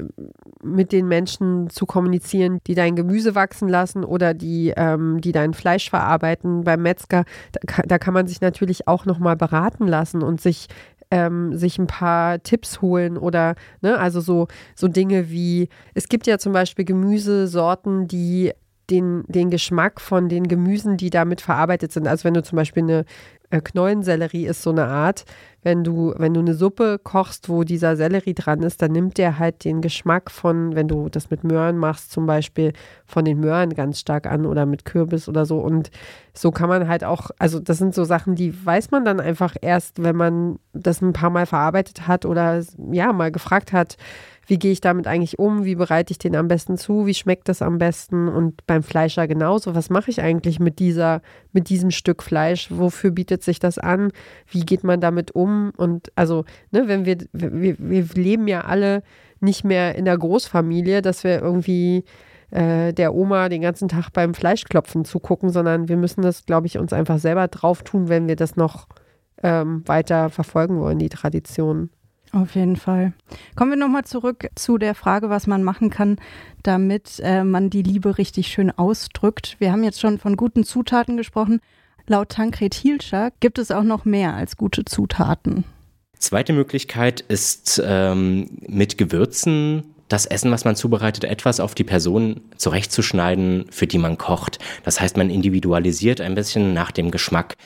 mit 0.65 0.91
den 0.91 1.07
Menschen 1.07 1.71
zu 1.71 1.87
kommunizieren, 1.87 2.59
die 2.67 2.75
dein 2.75 2.97
Gemüse 2.97 3.37
wachsen 3.37 3.69
lassen 3.69 4.05
oder 4.05 4.35
die, 4.35 4.73
ähm, 4.77 5.21
die 5.21 5.31
dein 5.31 5.55
Fleisch 5.55 5.91
verarbeiten 5.91 6.65
beim 6.65 6.83
Metzger, 6.83 7.25
da, 7.53 7.83
da 7.85 7.99
kann 7.99 8.15
man 8.15 8.27
sich 8.27 8.41
natürlich 8.41 8.89
auch 8.89 9.05
nochmal 9.05 9.37
beraten 9.37 9.87
lassen 9.87 10.23
und 10.23 10.41
sich 10.41 10.67
ähm, 11.13 11.55
sich 11.57 11.79
ein 11.79 11.87
paar 11.87 12.43
Tipps 12.43 12.81
holen 12.81 13.19
oder 13.19 13.55
ne, 13.83 13.99
also 13.99 14.21
so, 14.21 14.49
so 14.75 14.89
Dinge 14.89 15.31
wie, 15.31 15.69
es 15.95 16.09
gibt 16.09 16.27
ja 16.27 16.39
zum 16.39 16.55
Beispiel 16.55 16.87
Gemüsesorten, 16.87 18.09
die 18.09 18.53
den, 18.91 19.25
den 19.29 19.51
Geschmack 19.51 20.01
von 20.01 20.29
den 20.29 20.49
Gemüsen, 20.49 20.97
die 20.97 21.11
damit 21.11 21.41
verarbeitet 21.41 21.93
sind. 21.93 22.07
Also 22.07 22.25
wenn 22.25 22.35
du 22.35 22.43
zum 22.43 22.57
Beispiel 22.57 22.83
eine 22.83 23.05
äh, 23.53 23.61
Knollensellerie 23.61 24.47
ist 24.47 24.63
so 24.63 24.71
eine 24.71 24.87
Art, 24.87 25.25
wenn 25.63 25.85
du, 25.85 26.15
wenn 26.17 26.35
du 26.35 26.41
eine 26.41 26.55
Suppe 26.55 26.99
kochst, 27.03 27.49
wo 27.49 27.63
dieser 27.63 27.97
Sellerie 27.97 28.35
dran 28.35 28.63
ist, 28.63 28.83
dann 28.83 28.93
nimmt 28.93 29.19
der 29.19 29.39
halt 29.39 29.65
den 29.65 29.81
Geschmack 29.81 30.31
von, 30.31 30.75
wenn 30.75 30.89
du 30.89 31.09
das 31.09 31.31
mit 31.31 31.45
Möhren 31.45 31.77
machst, 31.77 32.11
zum 32.11 32.27
Beispiel 32.27 32.73
von 33.07 33.25
den 33.25 33.39
Möhren 33.39 33.75
ganz 33.75 34.01
stark 34.01 34.27
an 34.27 34.47
oder 34.47 34.67
mit 34.67 34.85
Kürbis 34.85 35.29
oder 35.29 35.47
so. 35.47 35.59
Und 35.59 35.91
so 36.35 36.51
kann 36.51 36.69
man 36.69 36.89
halt 36.89 37.05
auch, 37.05 37.31
also 37.39 37.61
das 37.61 37.79
sind 37.79 37.95
so 37.95 38.05
Sachen, 38.05 38.35
die 38.35 38.65
weiß 38.65 38.91
man 38.91 39.05
dann 39.05 39.21
einfach 39.21 39.55
erst, 39.61 40.03
wenn 40.03 40.17
man 40.17 40.59
das 40.73 41.01
ein 41.01 41.13
paar 41.13 41.31
Mal 41.31 41.47
verarbeitet 41.47 42.09
hat 42.09 42.25
oder 42.25 42.63
ja, 42.91 43.13
mal 43.13 43.31
gefragt 43.31 43.73
hat, 43.73 43.97
wie 44.47 44.59
gehe 44.59 44.73
ich 44.73 44.81
damit 44.81 45.07
eigentlich 45.07 45.39
um, 45.39 45.65
wie 45.65 45.77
bereite 45.77 46.11
ich 46.11 46.19
den 46.19 46.35
am 46.35 46.49
besten 46.49 46.77
zu, 46.77 47.07
wie 47.07 47.15
schmeckt 47.15 47.49
das 47.49 47.63
am 47.63 47.79
besten? 47.79 48.29
Und 48.29 48.67
beim 48.67 48.83
Fleisch 48.83 49.17
ja 49.17 49.27
genauso, 49.27 49.75
was 49.75 49.91
mache 49.91 50.11
ich 50.11 50.21
eigentlich 50.21 50.59
mit 50.59 50.79
dieser, 50.79 51.23
mit 51.53 51.69
diesem 51.69 51.91
Stück 51.91 52.23
Fleisch, 52.23 52.69
wofür 52.71 53.13
bietet 53.13 53.43
sich 53.43 53.59
das 53.59 53.79
an, 53.79 54.11
wie 54.49 54.65
geht 54.65 54.85
man 54.85 55.01
damit 55.01 55.31
um? 55.33 55.73
Und 55.77 56.11
also, 56.17 56.45
ne, 56.71 56.89
wenn 56.89 57.05
wir, 57.05 57.19
wir, 57.33 57.77
wir 57.79 58.05
leben 58.15 58.49
ja 58.49 58.63
alle 58.63 59.03
nicht 59.41 59.65
mehr 59.65 59.95
in 59.95 60.05
der 60.05 60.19
Großfamilie, 60.19 61.03
dass 61.03 61.25
wir 61.25 61.41
irgendwie 61.41 62.05
äh, 62.51 62.93
der 62.93 63.15
Oma 63.15 63.49
den 63.49 63.63
ganzen 63.63 63.89
Tag 63.89 64.11
beim 64.13 64.35
Fleischklopfen 64.35 65.05
zugucken, 65.05 65.51
sondern 65.51 65.89
wir 65.89 65.97
müssen 65.97 66.23
das, 66.23 66.47
glaube 66.47 66.67
ich, 66.67 66.79
uns 66.79 66.93
einfach 66.93 67.19
selber 67.19 67.49
drauf 67.49 67.83
tun, 67.83 68.09
wenn 68.09 68.29
wir 68.29 68.37
das 68.37 68.57
noch 68.57 68.89
ähm, 69.43 69.83
weiter 69.87 70.31
verfolgen 70.31 70.79
wollen, 70.79 70.99
die 70.99 71.09
Tradition. 71.09 71.91
Auf 72.33 72.55
jeden 72.55 72.77
Fall. 72.77 73.13
Kommen 73.57 73.73
wir 73.73 73.79
nochmal 73.79 74.05
zurück 74.05 74.49
zu 74.55 74.79
der 74.79 74.95
Frage, 74.95 75.29
was 75.29 75.47
man 75.47 75.63
machen 75.63 75.91
kann, 75.91 76.17
damit 76.63 77.21
äh, 77.23 77.45
man 77.45 77.69
die 77.69 77.83
Liebe 77.83 78.17
richtig 78.17 78.49
schön 78.49 78.71
ausdrückt. 78.71 79.57
Wir 79.59 79.71
haben 79.71 79.85
jetzt 79.85 80.01
schon 80.01 80.19
von 80.19 80.37
guten 80.37 80.65
Zutaten 80.65 81.19
gesprochen. 81.19 81.61
Laut 82.07 82.31
Tankred 82.31 82.75
Hielscher 82.75 83.33
gibt 83.41 83.59
es 83.59 83.71
auch 83.71 83.83
noch 83.83 84.07
mehr 84.07 84.35
als 84.35 84.57
gute 84.57 84.87
Zutaten. 84.87 85.65
Zweite 86.19 86.55
Möglichkeit 86.55 87.21
ist 87.21 87.83
ähm, 87.85 88.49
mit 88.67 88.97
Gewürzen 88.97 89.95
das 90.09 90.27
Essen, 90.27 90.51
was 90.51 90.65
man 90.65 90.77
zubereitet, 90.77 91.25
etwas 91.25 91.61
auf 91.61 91.75
die 91.75 91.85
Person 91.85 92.41
zurechtzuschneiden, 92.57 93.67
für 93.71 93.87
die 93.87 93.99
man 93.99 94.19
kocht. 94.19 94.59
Das 94.85 95.01
heißt, 95.01 95.17
man 95.17 95.31
individualisiert 95.31 96.21
ein 96.21 96.35
bisschen 96.35 96.75
nach 96.75 96.93
dem 96.93 97.11
Geschmack 97.11 97.57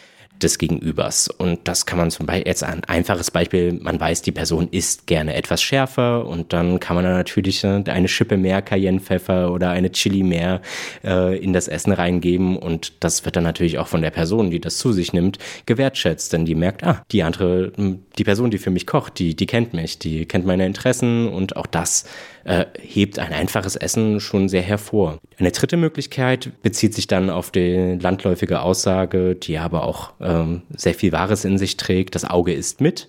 des 0.43 0.59
Gegenübers. 0.59 1.29
Und 1.29 1.61
das 1.65 1.87
kann 1.87 1.99
man 1.99 2.11
zum 2.11 2.27
Beispiel, 2.27 2.47
jetzt 2.47 2.65
ein 2.65 2.85
einfaches 2.85 3.31
Beispiel, 3.31 3.73
man 3.73 3.99
weiß, 3.99 4.23
die 4.23 4.33
Person 4.33 4.69
isst 4.71 5.07
gerne 5.07 5.35
etwas 5.35 5.63
schärfer 5.63 6.27
und 6.27 6.53
dann 6.53 6.81
kann 6.81 6.97
man 6.97 7.05
dann 7.05 7.15
natürlich 7.15 7.65
eine 7.65 8.09
Schippe 8.09 8.37
mehr 8.37 8.63
Cayennepfeffer 8.63 9.53
oder 9.53 9.71
eine 9.71 9.93
Chili 9.93 10.23
mehr 10.23 10.61
äh, 11.05 11.37
in 11.39 11.53
das 11.53 11.69
Essen 11.69 11.93
reingeben 11.93 12.57
und 12.57 12.93
das 13.01 13.25
wird 13.25 13.37
dann 13.37 13.45
natürlich 13.45 13.79
auch 13.79 13.89
von 13.89 14.03
der 14.03 14.11
Person, 14.11 14.51
die 14.51 14.61
das 14.61 14.79
zu 14.79 14.93
sich 14.93 15.13
nimmt, 15.13 15.39
gewertschätzt, 15.67 16.33
denn 16.33 16.45
die 16.45 16.55
merkt, 16.55 16.85
ah, 16.85 17.03
die 17.13 17.23
andere, 17.23 17.73
hm, 17.77 18.03
die 18.19 18.25
Person, 18.25 18.51
die 18.51 18.59
für 18.59 18.71
mich 18.71 18.87
kocht, 18.87 19.19
die, 19.19 19.35
die 19.37 19.47
kennt 19.47 19.75
mich, 19.75 19.99
die 19.99 20.27
kennt 20.27 20.47
meine 20.47 20.65
Interessen 20.65 21.29
und 21.29 21.57
auch 21.57 21.67
das 21.67 22.05
äh, 22.45 22.65
hebt 22.81 23.19
ein 23.19 23.33
einfaches 23.33 23.77
Essen 23.77 24.21
schon 24.21 24.49
sehr 24.49 24.63
hervor. 24.63 25.19
Eine 25.39 25.51
dritte 25.51 25.77
Möglichkeit 25.77 26.51
bezieht 26.63 26.95
sich 26.95 27.07
dann 27.07 27.29
auf 27.29 27.51
die 27.51 27.99
landläufige 28.01 28.61
Aussage, 28.61 29.35
die 29.35 29.59
aber 29.59 29.85
auch 29.85 30.13
ähm, 30.21 30.63
sehr 30.75 30.95
viel 30.95 31.13
Wahres 31.13 31.45
in 31.45 31.59
sich 31.59 31.77
trägt. 31.77 32.15
Das 32.15 32.25
Auge 32.25 32.55
isst 32.55 32.81
mit. 32.81 33.09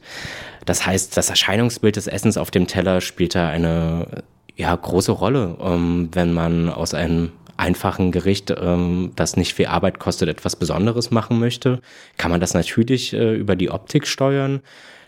Das 0.65 0.85
heißt, 0.85 1.15
das 1.15 1.29
Erscheinungsbild 1.29 1.95
des 1.95 2.07
Essens 2.07 2.37
auf 2.37 2.51
dem 2.51 2.67
Teller 2.67 2.99
spielt 2.99 3.35
da 3.35 3.47
eine 3.47 4.23
ja, 4.57 4.75
große 4.75 5.11
Rolle, 5.11 5.55
ähm, 5.61 6.09
wenn 6.11 6.33
man 6.33 6.69
aus 6.69 6.93
einem 6.93 7.31
einfachen 7.57 8.11
Gericht, 8.11 8.53
ähm, 8.55 9.11
das 9.15 9.35
nicht 9.35 9.53
viel 9.53 9.67
Arbeit 9.67 9.99
kostet, 9.99 10.29
etwas 10.29 10.55
Besonderes 10.55 11.11
machen 11.11 11.39
möchte, 11.39 11.81
kann 12.17 12.31
man 12.31 12.39
das 12.39 12.53
natürlich 12.53 13.13
äh, 13.13 13.35
über 13.35 13.55
die 13.55 13.71
Optik 13.71 14.07
steuern. 14.07 14.61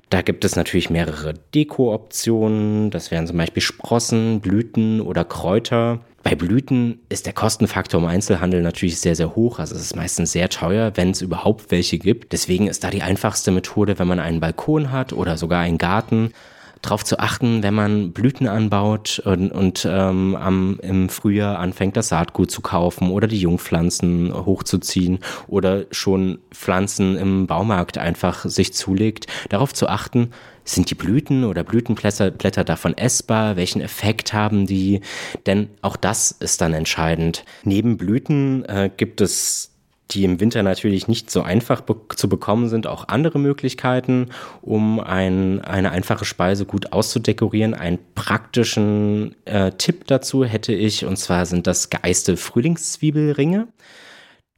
Da 0.09 0.23
gibt 0.23 0.43
es 0.43 0.55
natürlich 0.55 0.89
mehrere 0.89 1.35
Deko-Optionen. 1.53 2.89
Das 2.89 3.11
wären 3.11 3.27
zum 3.27 3.37
Beispiel 3.37 3.61
Sprossen, 3.61 4.41
Blüten 4.41 5.01
oder 5.01 5.23
Kräuter. 5.23 5.99
Bei 6.23 6.33
Blüten 6.35 6.99
ist 7.09 7.27
der 7.27 7.33
Kostenfaktor 7.33 8.01
im 8.01 8.07
Einzelhandel 8.07 8.61
natürlich 8.61 8.99
sehr, 8.99 9.15
sehr 9.15 9.35
hoch. 9.35 9.59
Also 9.59 9.75
es 9.75 9.81
ist 9.81 9.95
meistens 9.95 10.31
sehr 10.31 10.49
teuer, 10.49 10.93
wenn 10.95 11.11
es 11.11 11.21
überhaupt 11.21 11.69
welche 11.69 11.99
gibt. 11.99 12.33
Deswegen 12.33 12.67
ist 12.67 12.83
da 12.83 12.89
die 12.89 13.03
einfachste 13.03 13.51
Methode, 13.51 13.99
wenn 13.99 14.07
man 14.07 14.19
einen 14.19 14.39
Balkon 14.39 14.91
hat 14.91 15.13
oder 15.13 15.37
sogar 15.37 15.61
einen 15.61 15.77
Garten, 15.77 16.33
darauf 16.81 17.03
zu 17.03 17.19
achten, 17.19 17.63
wenn 17.63 17.73
man 17.73 18.11
Blüten 18.11 18.47
anbaut 18.47 19.21
und, 19.25 19.51
und 19.51 19.87
ähm, 19.89 20.35
am, 20.35 20.79
im 20.81 21.09
Frühjahr 21.09 21.59
anfängt, 21.59 21.97
das 21.97 22.09
Saatgut 22.09 22.51
zu 22.51 22.61
kaufen 22.61 23.11
oder 23.11 23.27
die 23.27 23.39
Jungpflanzen 23.39 24.33
hochzuziehen 24.33 25.19
oder 25.47 25.85
schon 25.91 26.39
Pflanzen 26.51 27.17
im 27.17 27.47
Baumarkt 27.47 27.97
einfach 27.97 28.45
sich 28.45 28.73
zulegt, 28.73 29.27
darauf 29.49 29.73
zu 29.73 29.87
achten, 29.87 30.31
sind 30.63 30.89
die 30.91 30.95
Blüten 30.95 31.45
oder 31.45 31.63
Blütenblätter 31.63 32.29
Blätter 32.29 32.63
davon 32.63 32.95
essbar? 32.95 33.55
Welchen 33.55 33.81
Effekt 33.81 34.33
haben 34.33 34.67
die? 34.67 35.01
Denn 35.47 35.69
auch 35.81 35.95
das 35.95 36.31
ist 36.31 36.61
dann 36.61 36.73
entscheidend. 36.73 37.43
Neben 37.63 37.97
Blüten 37.97 38.65
äh, 38.65 38.91
gibt 38.95 39.19
es 39.19 39.71
die 40.11 40.23
im 40.23 40.39
Winter 40.39 40.63
natürlich 40.63 41.07
nicht 41.07 41.29
so 41.29 41.41
einfach 41.41 41.81
be 41.81 41.95
zu 42.15 42.27
bekommen 42.27 42.67
sind, 42.67 42.87
auch 42.87 43.07
andere 43.07 43.39
Möglichkeiten, 43.39 44.29
um 44.61 44.99
ein, 44.99 45.61
eine 45.61 45.91
einfache 45.91 46.25
Speise 46.25 46.65
gut 46.65 46.91
auszudekorieren. 46.93 47.73
Einen 47.73 47.99
praktischen 48.15 49.35
äh, 49.45 49.71
Tipp 49.73 50.07
dazu 50.07 50.43
hätte 50.43 50.73
ich, 50.73 51.05
und 51.05 51.17
zwar 51.17 51.45
sind 51.45 51.67
das 51.67 51.89
geeiste 51.89 52.37
Frühlingszwiebelringe. 52.37 53.67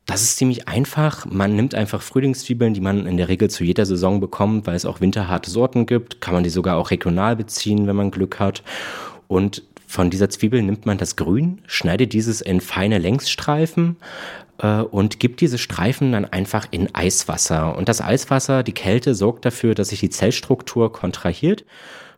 Das 0.06 0.24
ist 0.24 0.38
ziemlich 0.38 0.68
einfach. 0.68 1.26
Man 1.26 1.56
nimmt 1.56 1.76
einfach 1.76 2.02
Frühlingszwiebeln, 2.02 2.74
die 2.74 2.82
man 2.82 3.06
in 3.06 3.18
der 3.18 3.28
Regel 3.28 3.50
zu 3.50 3.64
jeder 3.64 3.86
Saison 3.86 4.20
bekommt, 4.20 4.68
weil 4.68 4.76
es 4.76 4.86
auch 4.86 5.00
winterharte 5.00 5.52
Sorten 5.52 5.86
gibt. 5.86 6.22
Kann 6.22 6.34
man 6.34 6.44
die 6.44 6.50
sogar 6.50 6.78
auch 6.78 6.92
regional 6.92 7.36
beziehen, 7.36 7.88
wenn 7.88 7.96
man 7.96 8.12
Glück 8.12 8.40
hat. 8.40 8.64
Und 9.28 9.64
von 9.92 10.10
dieser 10.10 10.30
Zwiebel 10.30 10.62
nimmt 10.62 10.86
man 10.86 10.98
das 10.98 11.18
Grün, 11.18 11.62
schneidet 11.68 12.14
dieses 12.14 12.42
in 12.42 12.62
feine 12.62 12.98
Längsstreifen, 12.98 13.98
äh, 14.60 14.82
und 14.82 15.20
gibt 15.20 15.42
diese 15.42 15.58
Streifen 15.58 16.14
dann 16.14 16.26
einfach 16.26 16.68
in 16.72 16.94
Eiswasser. 16.96 17.76
Und 17.76 17.90
das 17.90 18.02
Eiswasser, 18.02 18.64
die 18.64 18.74
Kälte 18.74 19.16
sorgt 19.16 19.46
dafür, 19.46 19.76
dass 19.76 19.90
sich 19.90 20.00
die 20.00 20.10
Zellstruktur 20.10 20.94
kontrahiert 20.94 21.66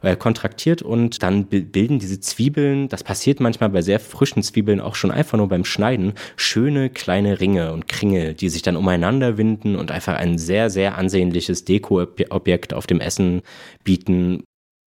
äh, 0.04 0.16
kontraktiert 0.16 0.82
und 0.82 1.24
dann 1.24 1.46
bilden 1.46 1.98
diese 1.98 2.20
Zwiebeln, 2.20 2.90
das 2.90 3.04
passiert 3.04 3.40
manchmal 3.40 3.70
bei 3.70 3.82
sehr 3.82 4.00
frischen 4.00 4.44
Zwiebeln 4.44 4.82
auch 4.82 4.96
schon 4.96 5.12
einfach 5.12 5.38
nur 5.38 5.48
beim 5.48 5.66
Schneiden, 5.66 6.14
schöne 6.36 6.90
kleine 6.90 7.40
Ringe 7.40 7.72
und 7.72 7.88
Kringel, 7.88 8.34
die 8.34 8.50
sich 8.50 8.62
dann 8.62 8.76
umeinander 8.76 9.38
winden 9.38 9.76
und 9.76 9.92
einfach 9.92 10.16
ein 10.16 10.38
sehr, 10.38 10.70
sehr 10.70 10.98
ansehnliches 10.98 11.64
Dekoobjekt 11.64 12.74
auf 12.74 12.86
dem 12.86 13.00
Essen 13.00 13.42
bieten, 13.84 14.44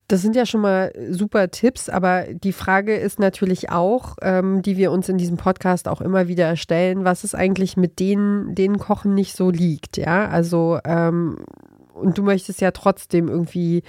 das 0.09 0.23
sind 0.23 0.37
ja 0.37 0.47
schon 0.47 0.61
mal 0.61 0.93
super 1.11 1.51
Tipps, 1.51 1.89
aber 1.89 2.27
die 2.33 2.53
Frage 2.53 2.97
ist 2.97 3.19
natürlich 3.19 3.71
auch, 3.71 4.17
ähm, 4.23 4.63
die 4.63 4.77
wir 4.77 4.93
uns 4.93 5.09
in 5.09 5.19
diesem 5.19 5.37
Podcast 5.37 5.89
auch 5.89 6.01
immer 6.01 6.29
wieder 6.29 6.57
stellen, 6.57 7.05
was 7.05 7.25
ist 7.25 7.35
eigentlich 7.35 7.77
mit 7.77 7.99
denen, 7.99 8.55
denen 8.55 8.79
Kochen 8.79 9.15
nicht 9.15 9.35
so 9.35 9.51
liegt, 9.51 9.97
ja? 9.97 10.29
Also, 10.29 10.79
ähm, 10.85 11.39
und 11.95 12.19
du 12.19 12.23
möchtest 12.23 12.61
ja 12.61 12.71
trotzdem 12.71 13.29
irgendwie 13.29 13.83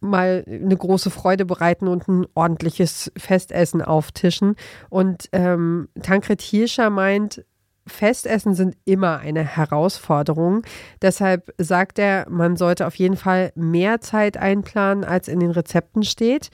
mal 0.00 0.44
eine 0.46 0.76
große 0.76 1.10
Freude 1.10 1.44
bereiten 1.44 1.88
und 1.88 2.08
ein 2.08 2.26
ordentliches 2.34 3.12
Festessen 3.16 3.82
auftischen. 3.82 4.56
Und 4.88 5.28
ähm, 5.32 5.88
Tankred 6.02 6.40
Hirscher 6.40 6.90
meint, 6.90 7.44
Festessen 7.86 8.54
sind 8.54 8.76
immer 8.84 9.18
eine 9.18 9.44
Herausforderung. 9.44 10.62
Deshalb 11.02 11.52
sagt 11.58 11.98
er, 11.98 12.26
man 12.28 12.56
sollte 12.56 12.86
auf 12.86 12.96
jeden 12.96 13.16
Fall 13.16 13.52
mehr 13.54 14.00
Zeit 14.00 14.36
einplanen, 14.36 15.04
als 15.04 15.28
in 15.28 15.40
den 15.40 15.50
Rezepten 15.50 16.02
steht, 16.02 16.50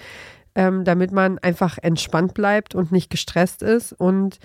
ähm, 0.55 0.85
damit 0.85 1.11
man 1.13 1.39
einfach 1.39 1.79
entspannt 1.81 2.35
bleibt 2.35 2.75
und 2.75 2.93
nicht 2.93 3.11
gestresst 3.11 3.63
ist. 3.63 3.93
Und 3.93 4.39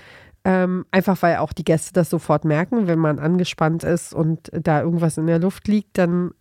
ähm, 0.46 0.86
einfach 0.92 1.22
weil 1.22 1.38
auch 1.38 1.52
die 1.52 1.66
Gäste 1.66 1.92
das 1.92 2.10
sofort 2.10 2.46
merken, 2.46 2.88
wenn 2.88 3.00
man 3.00 3.20
angespannt 3.20 3.84
ist 3.84 4.14
und 4.14 4.50
da 4.54 4.82
irgendwas 4.82 5.18
in 5.18 5.28
der 5.28 5.40
Luft 5.40 5.68
liegt, 5.68 5.98
dann 5.98 6.32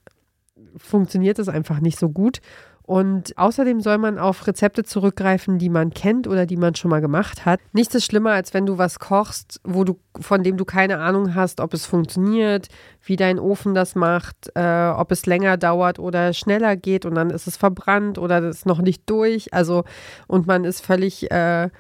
funktioniert 0.77 1.39
es 1.39 1.49
einfach 1.49 1.81
nicht 1.81 1.99
so 1.99 2.09
gut. 2.11 2.41
Und 2.87 3.37
außerdem 3.37 3.81
soll 3.81 3.99
man 3.99 4.17
auf 4.17 4.47
Rezepte 4.47 4.85
zurückgreifen, 4.85 5.59
die 5.59 5.69
man 5.69 5.91
kennt 5.91 6.29
oder 6.29 6.47
die 6.47 6.57
man 6.57 6.77
schon 6.77 6.91
mal 6.91 7.01
gemacht 7.01 7.45
hat. 7.45 7.59
Nichts 7.73 7.97
ist 7.97 8.05
schlimmer, 8.05 8.31
als 8.31 8.55
wenn 8.55 8.65
du 8.65 8.79
was 8.79 9.01
kochst, 9.01 9.61
wo 9.65 9.83
du, 9.83 9.99
von 10.21 10.45
dem 10.45 10.57
du 10.57 10.65
keine 10.65 10.99
Ahnung 10.99 11.35
hast, 11.35 11.61
ob 11.61 11.75
es 11.75 11.85
funktioniert, 11.85 12.69
wie 13.03 13.17
dein 13.17 13.41
Ofen 13.41 13.75
das 13.75 13.97
macht, 13.97 14.53
äh, 14.55 14.89
ob 14.91 15.11
es 15.11 15.27
länger 15.27 15.57
dauert 15.57 15.99
oder 15.99 16.33
schneller 16.33 16.77
geht 16.77 17.05
und 17.05 17.17
dann 17.17 17.31
ist 17.31 17.49
es 17.49 17.57
verbrannt 17.57 18.19
oder 18.19 18.39
ist 18.49 18.67
noch 18.67 18.81
nicht 18.81 19.03
durch. 19.11 19.53
Also, 19.53 19.83
und 20.29 20.47
man 20.47 20.65
ist 20.65 20.85
völlig 20.87 21.29
äh, 21.33 21.71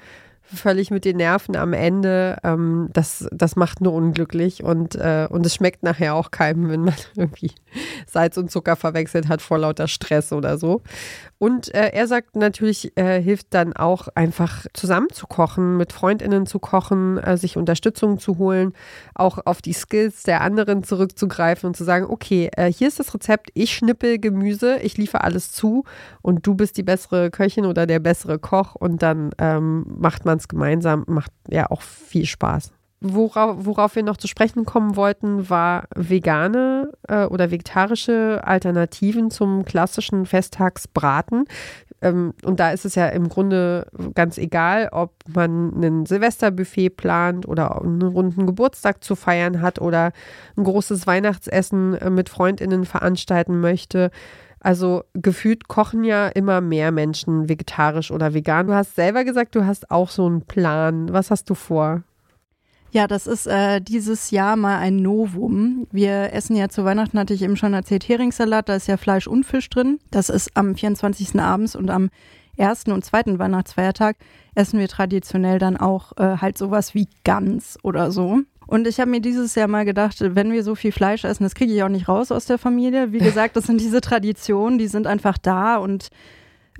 völlig 0.54 0.90
mit 0.90 1.04
den 1.04 1.16
Nerven 1.16 1.56
am 1.56 1.72
Ende. 1.72 2.38
Ähm, 2.44 2.88
das, 2.92 3.28
das 3.32 3.56
macht 3.56 3.80
nur 3.80 3.92
unglücklich 3.92 4.62
und, 4.62 4.94
äh, 4.94 5.26
und 5.30 5.44
es 5.44 5.54
schmeckt 5.54 5.82
nachher 5.82 6.14
auch 6.14 6.30
keinem, 6.30 6.68
wenn 6.68 6.82
man 6.82 6.94
irgendwie 7.16 7.52
Salz 8.06 8.36
und 8.36 8.50
Zucker 8.50 8.76
verwechselt 8.76 9.28
hat 9.28 9.42
vor 9.42 9.58
lauter 9.58 9.88
Stress 9.88 10.32
oder 10.32 10.58
so. 10.58 10.82
Und 11.38 11.74
äh, 11.74 11.90
er 11.92 12.06
sagt 12.06 12.34
natürlich, 12.34 12.96
äh, 12.96 13.20
hilft 13.20 13.48
dann 13.52 13.74
auch 13.74 14.08
einfach 14.14 14.64
zusammen 14.72 15.08
zu 15.12 15.26
kochen, 15.26 15.76
mit 15.76 15.92
Freundinnen 15.92 16.46
zu 16.46 16.58
kochen, 16.58 17.18
äh, 17.18 17.36
sich 17.36 17.58
Unterstützung 17.58 18.18
zu 18.18 18.38
holen, 18.38 18.72
auch 19.14 19.38
auf 19.44 19.60
die 19.60 19.74
Skills 19.74 20.22
der 20.22 20.40
anderen 20.40 20.82
zurückzugreifen 20.82 21.66
und 21.66 21.76
zu 21.76 21.84
sagen, 21.84 22.06
okay, 22.08 22.50
äh, 22.56 22.72
hier 22.72 22.88
ist 22.88 22.98
das 22.98 23.12
Rezept, 23.12 23.50
ich 23.52 23.74
schnippel 23.74 24.18
Gemüse, 24.18 24.78
ich 24.78 24.96
liefere 24.96 25.24
alles 25.24 25.52
zu 25.52 25.84
und 26.22 26.46
du 26.46 26.54
bist 26.54 26.78
die 26.78 26.82
bessere 26.82 27.30
Köchin 27.30 27.66
oder 27.66 27.86
der 27.86 27.98
bessere 27.98 28.38
Koch 28.38 28.74
und 28.74 29.02
dann 29.02 29.30
ähm, 29.38 29.84
macht 29.98 30.24
man 30.24 30.35
es 30.36 30.48
gemeinsam, 30.48 31.04
macht 31.06 31.32
ja 31.48 31.70
auch 31.70 31.82
viel 31.82 32.26
Spaß. 32.26 32.72
Worauf, 33.00 33.66
worauf, 33.66 33.94
wir 33.94 34.02
noch 34.02 34.16
zu 34.16 34.26
sprechen 34.26 34.64
kommen 34.64 34.96
wollten, 34.96 35.50
war 35.50 35.84
vegane 35.94 36.92
äh, 37.08 37.26
oder 37.26 37.50
vegetarische 37.50 38.40
Alternativen 38.42 39.30
zum 39.30 39.66
klassischen 39.66 40.24
Festtagsbraten. 40.24 41.44
Ähm, 42.00 42.32
und 42.42 42.58
da 42.58 42.70
ist 42.70 42.86
es 42.86 42.94
ja 42.94 43.08
im 43.08 43.28
Grunde 43.28 43.86
ganz 44.14 44.38
egal, 44.38 44.88
ob 44.92 45.12
man 45.28 45.72
ein 45.82 46.06
Silvesterbuffet 46.06 46.90
plant 46.90 47.46
oder 47.46 47.80
einen 47.80 48.02
runden 48.02 48.46
Geburtstag 48.46 49.04
zu 49.04 49.14
feiern 49.14 49.60
hat 49.60 49.78
oder 49.80 50.12
ein 50.56 50.64
großes 50.64 51.06
Weihnachtsessen 51.06 51.94
äh, 51.94 52.08
mit 52.08 52.28
Freundinnen 52.30 52.86
veranstalten 52.86 53.60
möchte. 53.60 54.10
Also 54.66 55.04
gefühlt 55.12 55.68
kochen 55.68 56.02
ja 56.02 56.26
immer 56.26 56.60
mehr 56.60 56.90
Menschen 56.90 57.48
vegetarisch 57.48 58.10
oder 58.10 58.34
vegan. 58.34 58.66
Du 58.66 58.74
hast 58.74 58.96
selber 58.96 59.22
gesagt, 59.22 59.54
du 59.54 59.64
hast 59.64 59.92
auch 59.92 60.10
so 60.10 60.26
einen 60.26 60.42
Plan. 60.42 61.12
Was 61.12 61.30
hast 61.30 61.48
du 61.48 61.54
vor? 61.54 62.02
Ja, 62.90 63.06
das 63.06 63.28
ist 63.28 63.46
äh, 63.46 63.80
dieses 63.80 64.32
Jahr 64.32 64.56
mal 64.56 64.78
ein 64.78 64.96
Novum. 64.96 65.86
Wir 65.92 66.32
essen 66.32 66.56
ja 66.56 66.68
zu 66.68 66.84
Weihnachten, 66.84 67.16
hatte 67.16 67.32
ich 67.32 67.42
eben 67.42 67.56
schon 67.56 67.74
erzählt, 67.74 68.08
Heringssalat, 68.08 68.68
da 68.68 68.74
ist 68.74 68.88
ja 68.88 68.96
Fleisch 68.96 69.28
und 69.28 69.46
Fisch 69.46 69.70
drin. 69.70 70.00
Das 70.10 70.30
ist 70.30 70.56
am 70.56 70.74
24. 70.74 71.38
abends 71.38 71.76
und 71.76 71.88
am 71.88 72.10
ersten 72.56 72.90
und 72.90 73.04
zweiten 73.04 73.38
Weihnachtsfeiertag 73.38 74.16
essen 74.56 74.80
wir 74.80 74.88
traditionell 74.88 75.60
dann 75.60 75.76
auch 75.76 76.10
äh, 76.16 76.38
halt 76.38 76.58
sowas 76.58 76.92
wie 76.92 77.06
Gans 77.22 77.78
oder 77.84 78.10
so. 78.10 78.40
Und 78.66 78.86
ich 78.86 78.98
habe 78.98 79.10
mir 79.10 79.20
dieses 79.20 79.54
Jahr 79.54 79.68
mal 79.68 79.84
gedacht, 79.84 80.16
wenn 80.20 80.50
wir 80.52 80.64
so 80.64 80.74
viel 80.74 80.92
Fleisch 80.92 81.24
essen, 81.24 81.44
das 81.44 81.54
kriege 81.54 81.72
ich 81.72 81.82
auch 81.82 81.88
nicht 81.88 82.08
raus 82.08 82.32
aus 82.32 82.46
der 82.46 82.58
Familie. 82.58 83.12
Wie 83.12 83.18
gesagt, 83.18 83.56
das 83.56 83.64
sind 83.64 83.80
diese 83.80 84.00
Traditionen, 84.00 84.78
die 84.78 84.88
sind 84.88 85.06
einfach 85.06 85.38
da 85.38 85.76
und 85.76 86.08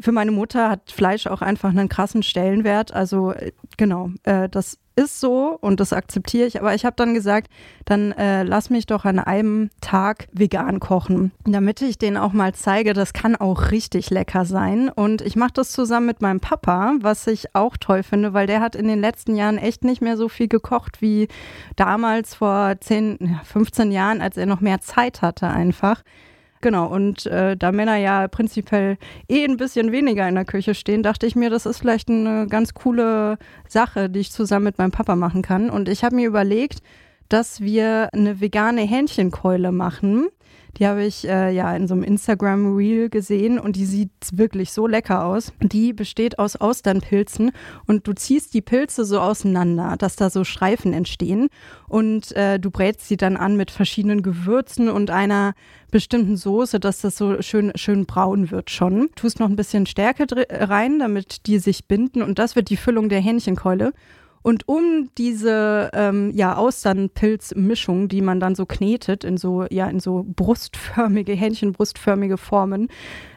für 0.01 0.13
meine 0.13 0.31
Mutter 0.31 0.71
hat 0.71 0.91
Fleisch 0.91 1.27
auch 1.27 1.43
einfach 1.43 1.71
einen 1.71 1.89
krassen 1.89 2.23
Stellenwert. 2.23 2.93
Also 2.93 3.33
äh, 3.33 3.53
genau, 3.77 4.11
äh, 4.25 4.49
das 4.49 4.79
ist 4.97 5.21
so 5.21 5.59
und 5.61 5.79
das 5.79 5.93
akzeptiere 5.93 6.47
ich. 6.47 6.59
Aber 6.59 6.75
ich 6.75 6.85
habe 6.85 6.97
dann 6.97 7.15
gesagt, 7.15 7.51
dann 7.85 8.13
äh, 8.13 8.43
lass 8.43 8.71
mich 8.71 8.87
doch 8.87 9.05
an 9.05 9.19
einem 9.19 9.71
Tag 9.83 10.27
vegan 10.33 10.81
kochen, 10.81 11.33
damit 11.45 11.83
ich 11.83 11.99
denen 11.99 12.17
auch 12.17 12.33
mal 12.33 12.55
zeige, 12.55 12.95
das 12.95 13.13
kann 13.13 13.37
auch 13.37 13.71
richtig 13.71 14.11
lecker 14.11 14.47
sein. 14.47 14.89
Und 14.89 15.21
ich 15.21 15.37
mache 15.37 15.53
das 15.53 15.71
zusammen 15.73 16.07
mit 16.07 16.23
meinem 16.23 16.41
Papa, 16.41 16.95
was 17.01 17.27
ich 17.27 17.55
auch 17.55 17.77
toll 17.77 18.03
finde, 18.03 18.33
weil 18.33 18.47
der 18.47 18.61
hat 18.61 18.75
in 18.75 18.89
den 18.89 19.01
letzten 19.01 19.37
Jahren 19.37 19.59
echt 19.59 19.85
nicht 19.85 20.01
mehr 20.01 20.17
so 20.17 20.29
viel 20.31 20.49
gekocht 20.49 21.03
wie 21.03 21.29
damals 21.77 22.35
vor 22.35 22.75
10, 22.81 23.39
15 23.45 23.93
Jahren, 23.93 24.23
als 24.23 24.39
er 24.39 24.47
noch 24.47 24.61
mehr 24.61 24.81
Zeit 24.81 25.21
hatte 25.21 25.49
einfach. 25.49 26.03
Genau, 26.61 26.87
und 26.87 27.27
äh, 27.27 27.57
da 27.57 27.71
Männer 27.71 27.97
ja 27.97 28.29
prinzipiell 28.29 28.97
eh 29.29 29.45
ein 29.45 29.57
bisschen 29.57 29.93
weniger 29.93 30.29
in 30.29 30.35
der 30.35 30.45
Küche 30.45 30.75
stehen, 30.75 31.03
dachte 31.03 31.27
ich 31.27 31.37
mir, 31.37 31.51
das 31.51 31.67
ist 31.67 31.79
vielleicht 31.79 32.09
eine 32.09 32.47
ganz 32.49 32.75
coole 32.75 33.39
Sache, 33.69 34.09
die 34.09 34.21
ich 34.21 34.33
zusammen 34.33 34.65
mit 34.65 34.79
meinem 34.79 34.91
Papa 34.91 35.17
machen 35.17 35.43
kann. 35.43 35.71
Und 35.71 35.89
ich 35.89 36.03
habe 36.03 36.17
mir 36.17 36.27
überlegt, 36.27 36.81
dass 37.29 37.61
wir 37.61 38.09
eine 38.13 38.41
vegane 38.41 38.83
Hähnchenkeule 38.83 39.73
machen. 39.73 40.29
Die 40.79 40.87
habe 40.87 41.05
ich 41.05 41.27
äh, 41.27 41.51
ja 41.51 41.75
in 41.75 41.89
so 41.89 41.95
einem 41.95 42.03
Instagram-Reel 42.03 43.09
gesehen 43.09 43.59
und 43.59 43.77
die 43.77 43.87
sieht 43.87 44.11
wirklich 44.33 44.73
so 44.73 44.87
lecker 44.87 45.25
aus. 45.25 45.53
Die 45.63 45.93
besteht 45.93 46.39
aus 46.39 46.57
Austernpilzen 46.57 47.53
und 47.87 48.07
du 48.07 48.13
ziehst 48.13 48.53
die 48.53 48.61
Pilze 48.61 49.05
so 49.05 49.21
auseinander, 49.21 49.97
dass 49.99 50.17
da 50.17 50.29
so 50.29 50.45
Streifen 50.45 50.93
entstehen 50.93 51.49
und 51.89 52.33
äh, 52.33 52.59
du 52.59 52.71
brätst 52.71 53.09
sie 53.09 53.17
dann 53.17 53.37
an 53.37 53.57
mit 53.57 53.71
verschiedenen 53.71 54.23
Gewürzen 54.23 54.89
und 54.89 55.11
einer 55.11 55.55
bestimmten 55.91 56.37
Soße, 56.37 56.79
dass 56.79 57.01
das 57.01 57.17
so 57.17 57.41
schön, 57.41 57.73
schön 57.77 58.05
braun 58.07 58.51
wird 58.51 58.71
schon. 58.71 59.09
Tust 59.15 59.41
noch 59.41 59.49
ein 59.49 59.57
bisschen 59.57 59.87
Stärke 59.87 60.27
rein, 60.51 60.99
damit 60.99 61.47
die 61.47 61.59
sich 61.59 61.87
binden 61.87 62.23
und 62.23 62.39
das 62.39 62.57
wird 62.57 62.69
die 62.69 62.77
Füllung 62.77 63.09
der 63.09 63.21
Hähnchenkeule. 63.21 63.93
Und 64.47 64.69
um 64.69 65.11
diese 65.19 65.91
ähm, 65.93 66.31
ja, 66.33 66.55
Austernpilzmischung, 66.55 68.07
die 68.07 68.21
man 68.21 68.39
dann 68.39 68.55
so 68.55 68.65
knetet 68.65 69.25
in 69.25 69.39
so, 69.39 69.67
ja, 69.71 69.89
in 69.89 69.99
so 69.99 70.25
brustförmige, 70.25 71.33
Hähnchenbrustförmige 71.33 72.37
Formen, 72.37 72.87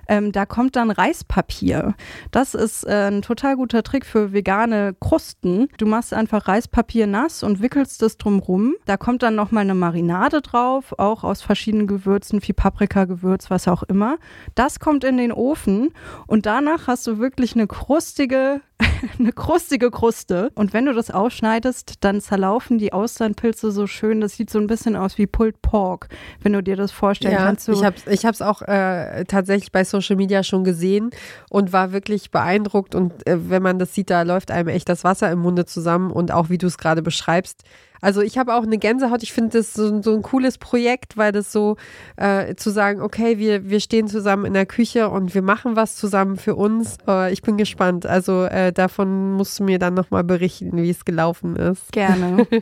ähm, 0.09 0.31
da 0.31 0.45
kommt 0.45 0.75
dann 0.75 0.91
Reispapier. 0.91 1.93
Das 2.31 2.55
ist 2.55 2.83
äh, 2.83 3.09
ein 3.11 3.21
total 3.21 3.55
guter 3.55 3.83
Trick 3.83 4.05
für 4.05 4.33
vegane 4.33 4.95
Krusten. 4.99 5.69
Du 5.77 5.85
machst 5.85 6.13
einfach 6.13 6.47
Reispapier 6.47 7.05
nass 7.07 7.43
und 7.43 7.61
wickelst 7.61 8.01
es 8.01 8.17
drumrum. 8.17 8.73
Da 8.85 8.97
kommt 8.97 9.21
dann 9.23 9.35
nochmal 9.35 9.63
eine 9.63 9.75
Marinade 9.75 10.41
drauf, 10.41 10.95
auch 10.97 11.23
aus 11.23 11.41
verschiedenen 11.41 11.85
Gewürzen, 11.85 12.41
wie 12.41 12.53
Paprikagewürz, 12.53 13.51
was 13.51 13.67
auch 13.67 13.83
immer. 13.83 14.17
Das 14.55 14.79
kommt 14.79 15.03
in 15.03 15.17
den 15.17 15.31
Ofen 15.31 15.93
und 16.25 16.47
danach 16.47 16.87
hast 16.87 17.05
du 17.05 17.19
wirklich 17.19 17.53
eine 17.53 17.67
krustige, 17.67 18.61
eine 19.19 19.31
krustige 19.31 19.91
Kruste. 19.91 20.51
Und 20.55 20.73
wenn 20.73 20.87
du 20.87 20.93
das 20.93 21.11
ausschneidest, 21.11 22.03
dann 22.03 22.19
zerlaufen 22.19 22.79
die 22.79 22.93
Austernpilze 22.93 23.71
so 23.71 23.85
schön. 23.85 24.21
Das 24.21 24.35
sieht 24.35 24.49
so 24.49 24.57
ein 24.57 24.65
bisschen 24.65 24.95
aus 24.95 25.19
wie 25.19 25.27
Pulled 25.27 25.61
Pork, 25.61 26.07
wenn 26.41 26.53
du 26.53 26.63
dir 26.63 26.75
das 26.75 26.91
vorstellen 26.91 27.35
ja, 27.35 27.45
kannst. 27.45 27.67
Du 27.67 27.73
ich 27.73 27.83
habe 28.25 28.33
es 28.33 28.41
auch 28.41 28.63
äh, 28.63 29.23
tatsächlich 29.25 29.71
bei 29.71 29.83
Social 29.83 29.98
Media 30.15 30.43
schon 30.43 30.63
gesehen 30.63 31.11
und 31.49 31.73
war 31.73 31.91
wirklich 31.91 32.31
beeindruckt. 32.31 32.95
Und 32.95 33.27
äh, 33.27 33.49
wenn 33.49 33.63
man 33.63 33.79
das 33.79 33.93
sieht, 33.93 34.09
da 34.09 34.23
läuft 34.23 34.51
einem 34.51 34.69
echt 34.69 34.89
das 34.89 35.03
Wasser 35.03 35.31
im 35.31 35.39
Munde 35.39 35.65
zusammen 35.65 36.11
und 36.11 36.31
auch 36.31 36.49
wie 36.49 36.57
du 36.57 36.67
es 36.67 36.77
gerade 36.77 37.01
beschreibst. 37.01 37.63
Also 38.01 38.21
ich 38.21 38.37
habe 38.37 38.53
auch 38.53 38.63
eine 38.63 38.77
Gänsehaut. 38.77 39.23
Ich 39.23 39.33
finde 39.33 39.57
das 39.57 39.73
so, 39.73 40.01
so, 40.01 40.15
ein 40.15 40.21
cooles 40.21 40.57
Projekt, 40.57 41.17
weil 41.17 41.31
das 41.31 41.51
so 41.51 41.75
äh, 42.15 42.55
zu 42.55 42.69
sagen, 42.69 43.01
okay, 43.01 43.37
wir, 43.37 43.69
wir 43.69 43.79
stehen 43.79 44.07
zusammen 44.07 44.45
in 44.45 44.53
der 44.53 44.65
Küche 44.65 45.09
und 45.09 45.33
wir 45.35 45.41
machen 45.41 45.75
was 45.75 45.95
zusammen 45.95 46.37
für 46.37 46.55
uns. 46.55 46.97
Äh, 47.07 47.33
ich 47.33 47.41
bin 47.41 47.57
gespannt. 47.57 48.05
Also 48.05 48.45
äh, 48.45 48.71
davon 48.71 49.33
musst 49.33 49.59
du 49.59 49.63
mir 49.63 49.79
dann 49.79 49.93
nochmal 49.93 50.23
berichten, 50.23 50.77
wie 50.77 50.89
es 50.89 51.05
gelaufen 51.05 51.55
ist. 51.55 51.91
Gerne. 51.91 52.47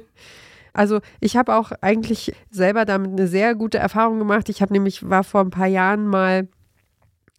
Also 0.77 0.99
ich 1.19 1.35
habe 1.35 1.55
auch 1.55 1.71
eigentlich 1.81 2.33
selber 2.51 2.85
damit 2.85 3.09
eine 3.09 3.27
sehr 3.27 3.55
gute 3.55 3.79
Erfahrung 3.79 4.19
gemacht. 4.19 4.47
Ich 4.47 4.61
habe 4.61 4.71
nämlich, 4.71 5.09
war 5.09 5.23
vor 5.23 5.41
ein 5.41 5.49
paar 5.49 5.65
Jahren 5.65 6.05
mal 6.05 6.47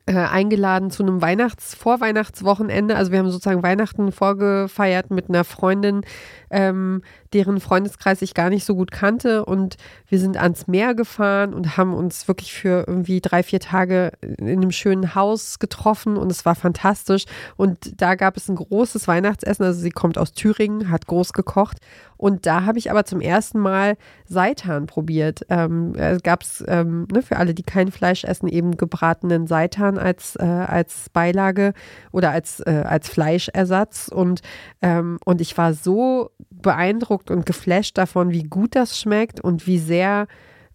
äh, 0.09 0.15
eingeladen 0.15 0.91
zu 0.91 1.03
einem 1.03 1.21
Weihnachts-, 1.21 1.75
Vorweihnachtswochenende. 1.75 2.97
Also 2.97 3.13
wir 3.13 3.19
haben 3.19 3.31
sozusagen 3.31 3.63
Weihnachten 3.63 4.11
vorgefeiert 4.11 5.11
mit 5.11 5.29
einer 5.29 5.45
Freundin, 5.45 6.01
ähm, 6.51 7.03
deren 7.33 7.61
Freundeskreis 7.61 8.23
ich 8.23 8.35
gar 8.35 8.51
nicht 8.51 8.65
so 8.65 8.75
gut 8.75 8.91
kannte. 8.91 9.45
Und 9.45 9.77
wir 10.09 10.19
sind 10.19 10.37
ans 10.37 10.67
Meer 10.67 10.95
gefahren 10.95 11.55
und 11.55 11.77
haben 11.77 11.95
uns 11.95 12.29
wirklich 12.29 12.53
für 12.53 12.85
irgendwie 12.87 13.21
drei, 13.21 13.43
vier 13.43 13.61
Tage 13.61 14.13
in 14.21 14.49
einem 14.49 14.73
schönen 14.73 15.15
Haus 15.15 15.59
getroffen 15.59 16.17
und 16.17 16.31
es 16.31 16.45
war 16.45 16.55
fantastisch. 16.55 17.25
Und 17.57 18.01
da 18.01 18.15
gab 18.15 18.37
es 18.37 18.49
ein 18.49 18.57
großes 18.57 19.09
Weihnachtsessen. 19.09 19.65
Also 19.65 19.81
sie 19.81 19.91
kommt 19.91 20.19
aus 20.19 20.33
Thüringen, 20.33 20.91
hat 20.91 21.07
groß 21.07 21.33
gekocht. 21.33 21.79
Und 22.19 22.47
da 22.47 22.65
habe 22.65 22.79
ich 22.79 22.91
aber 22.91 23.05
zum 23.05 23.21
ersten 23.21 23.61
Mal 23.61 23.97
Seitan 24.27 24.87
probiert. 24.87 25.47
Ähm, 25.49 25.95
es 25.95 26.23
gab 26.23 26.43
es 26.43 26.63
ähm, 26.67 27.07
ne, 27.13 27.23
für 27.23 27.37
alle, 27.37 27.55
die 27.55 27.63
kein 27.63 27.93
Fleisch 27.93 28.25
essen, 28.25 28.49
eben 28.49 28.77
gebratenen 28.77 29.47
Seitan 29.47 29.99
als, 29.99 30.35
äh, 30.37 30.45
als 30.45 31.09
Beilage 31.11 31.73
oder 32.11 32.33
als, 32.33 32.61
äh, 32.61 32.83
als 32.85 33.09
Fleischersatz. 33.09 34.09
Und, 34.09 34.43
ähm, 34.83 35.19
und 35.25 35.41
ich 35.41 35.57
war 35.57 35.75
so 35.75 36.31
beeindruckt 36.63 37.31
und 37.31 37.47
geflasht 37.47 37.99
davon, 37.99 38.31
wie 38.31 38.45
gut 38.45 38.75
das 38.75 38.99
schmeckt 38.99 39.41
und 39.41 39.67
wie 39.67 39.79
sehr 39.79 40.27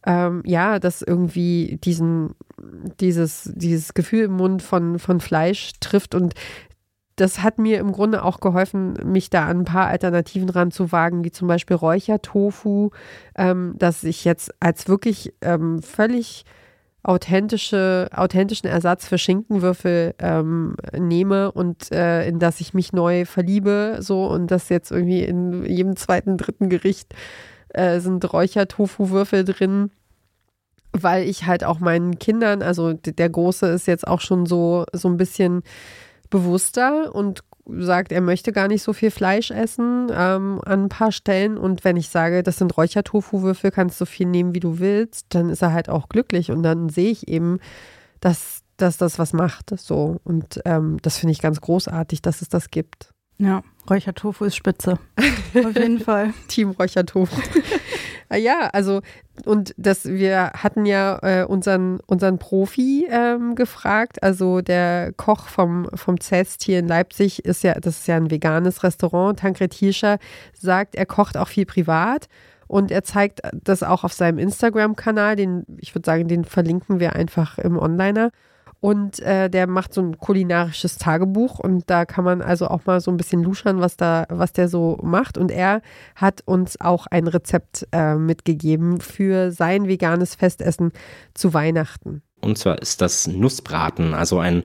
ähm, 0.05 0.41
ja, 0.45 0.79
das 0.79 1.01
irgendwie 1.01 1.79
diesen, 1.83 2.35
dieses, 2.99 3.51
dieses 3.55 3.93
Gefühl 3.93 4.25
im 4.25 4.33
Mund 4.33 4.61
von, 4.61 4.99
von 4.99 5.19
Fleisch 5.19 5.71
trifft. 5.79 6.13
Und 6.13 6.33
das 7.15 7.41
hat 7.41 7.59
mir 7.59 7.79
im 7.79 7.91
Grunde 7.91 8.23
auch 8.23 8.39
geholfen, 8.39 8.93
mich 9.05 9.29
da 9.29 9.45
an 9.45 9.59
ein 9.59 9.65
paar 9.65 9.87
Alternativen 9.87 10.49
ranzuwagen, 10.49 11.23
wie 11.23 11.31
zum 11.31 11.47
Beispiel 11.47 11.75
Räuchertofu, 11.75 12.89
ähm, 13.35 13.75
dass 13.77 14.03
ich 14.03 14.25
jetzt 14.25 14.51
als 14.59 14.87
wirklich 14.87 15.33
ähm, 15.41 15.81
völlig 15.81 16.43
authentische, 17.03 18.09
authentischen 18.13 18.69
Ersatz 18.69 19.07
für 19.07 19.17
Schinkenwürfel 19.17 20.15
ähm, 20.19 20.75
nehme 20.97 21.51
und 21.51 21.91
äh, 21.91 22.25
in 22.27 22.39
das 22.39 22.61
ich 22.61 22.73
mich 22.73 22.93
neu 22.93 23.25
verliebe, 23.25 23.97
so 23.99 24.25
und 24.25 24.47
das 24.51 24.69
jetzt 24.69 24.91
irgendwie 24.91 25.23
in 25.23 25.65
jedem 25.65 25.95
zweiten, 25.97 26.37
dritten 26.37 26.69
Gericht 26.69 27.13
äh, 27.69 27.99
sind 27.99 28.31
Räuchertofu-Würfel 28.31 29.43
drin 29.43 29.91
weil 30.93 31.27
ich 31.27 31.47
halt 31.47 31.63
auch 31.63 31.79
meinen 31.79 32.19
Kindern, 32.19 32.61
also 32.61 32.93
der 32.93 33.29
Große 33.29 33.65
ist 33.67 33.87
jetzt 33.87 34.07
auch 34.07 34.21
schon 34.21 34.45
so, 34.45 34.85
so 34.93 35.07
ein 35.07 35.17
bisschen 35.17 35.63
bewusster 36.29 37.13
und 37.13 37.43
sagt, 37.65 38.11
er 38.11 38.21
möchte 38.21 38.51
gar 38.51 38.67
nicht 38.67 38.83
so 38.83 38.93
viel 38.93 39.11
Fleisch 39.11 39.51
essen 39.51 40.09
ähm, 40.11 40.59
an 40.65 40.83
ein 40.83 40.89
paar 40.89 41.11
Stellen. 41.11 41.57
Und 41.57 41.83
wenn 41.83 41.97
ich 41.97 42.09
sage, 42.09 42.43
das 42.43 42.57
sind 42.57 42.75
Räuchertofu-Würfel, 42.75 43.71
kannst 43.71 43.99
du 43.99 44.05
so 44.05 44.09
viel 44.09 44.27
nehmen, 44.27 44.53
wie 44.53 44.59
du 44.59 44.79
willst, 44.79 45.27
dann 45.29 45.49
ist 45.49 45.61
er 45.61 45.73
halt 45.73 45.89
auch 45.89 46.09
glücklich. 46.09 46.51
Und 46.51 46.63
dann 46.63 46.89
sehe 46.89 47.11
ich 47.11 47.27
eben, 47.27 47.59
dass, 48.19 48.61
dass 48.77 48.97
das 48.97 49.19
was 49.19 49.33
macht. 49.33 49.77
So. 49.79 50.19
Und 50.23 50.61
ähm, 50.65 50.97
das 51.01 51.17
finde 51.17 51.31
ich 51.31 51.41
ganz 51.41 51.61
großartig, 51.61 52.21
dass 52.21 52.41
es 52.41 52.49
das 52.49 52.69
gibt. 52.69 53.13
Ja, 53.37 53.63
Räuchertofu 53.89 54.45
ist 54.45 54.55
spitze. 54.55 54.99
Auf 55.53 55.75
jeden 55.75 55.99
Fall. 56.03 56.33
Team 56.47 56.71
Räuchertofu. 56.71 57.41
Ah 58.29 58.37
ja, 58.37 58.69
also 58.73 59.01
und 59.45 59.73
das, 59.77 60.05
wir 60.05 60.51
hatten 60.51 60.85
ja 60.85 61.19
äh, 61.21 61.45
unseren, 61.45 61.99
unseren 62.05 62.37
Profi 62.37 63.07
ähm, 63.09 63.55
gefragt, 63.55 64.21
also 64.21 64.61
der 64.61 65.11
Koch 65.13 65.47
vom, 65.47 65.89
vom 65.93 66.19
Zest 66.19 66.63
hier 66.63 66.79
in 66.79 66.87
Leipzig 66.87 67.43
ist 67.43 67.63
ja, 67.63 67.73
das 67.75 67.99
ist 67.99 68.07
ja 68.07 68.15
ein 68.15 68.29
veganes 68.29 68.83
Restaurant, 68.83 69.39
Tankred 69.39 69.73
Hirscher 69.73 70.17
sagt, 70.53 70.95
er 70.95 71.05
kocht 71.05 71.37
auch 71.37 71.47
viel 71.47 71.65
privat. 71.65 72.27
Und 72.67 72.91
er 72.91 73.03
zeigt 73.03 73.41
das 73.51 73.83
auch 73.83 74.03
auf 74.03 74.13
seinem 74.13 74.39
Instagram-Kanal, 74.39 75.35
den, 75.35 75.65
ich 75.79 75.93
würde 75.93 76.05
sagen, 76.05 76.27
den 76.27 76.43
verlinken 76.43 76.99
wir 76.99 77.13
einfach 77.13 77.57
im 77.59 77.77
Onliner. 77.77 78.31
Und 78.83 79.21
äh, 79.21 79.49
der 79.49 79.65
macht 79.65 79.93
so 79.93 80.01
ein 80.01 80.17
kulinarisches 80.17 80.97
Tagebuch 80.97 81.57
und 81.57 81.89
da 81.89 82.03
kann 82.03 82.25
man 82.25 82.41
also 82.41 82.67
auch 82.67 82.85
mal 82.85 82.99
so 82.99 83.11
ein 83.11 83.15
bisschen 83.15 83.41
luschern, 83.41 83.79
was 83.79 83.95
da, 83.95 84.25
was 84.27 84.51
der 84.51 84.67
so 84.67 84.99
macht. 85.01 85.37
Und 85.37 85.51
er 85.51 85.81
hat 86.17 86.41
uns 86.43 86.81
auch 86.81 87.07
ein 87.07 87.27
Rezept 87.27 87.87
äh, 87.93 88.15
mitgegeben 88.15 88.99
für 88.99 89.53
sein 89.53 89.87
veganes 89.87 90.35
Festessen 90.35 90.91
zu 91.33 91.53
Weihnachten. 91.53 92.23
Und 92.41 92.57
zwar 92.57 92.81
ist 92.81 92.99
das 92.99 93.25
Nussbraten, 93.25 94.13
also 94.13 94.39
ein 94.39 94.63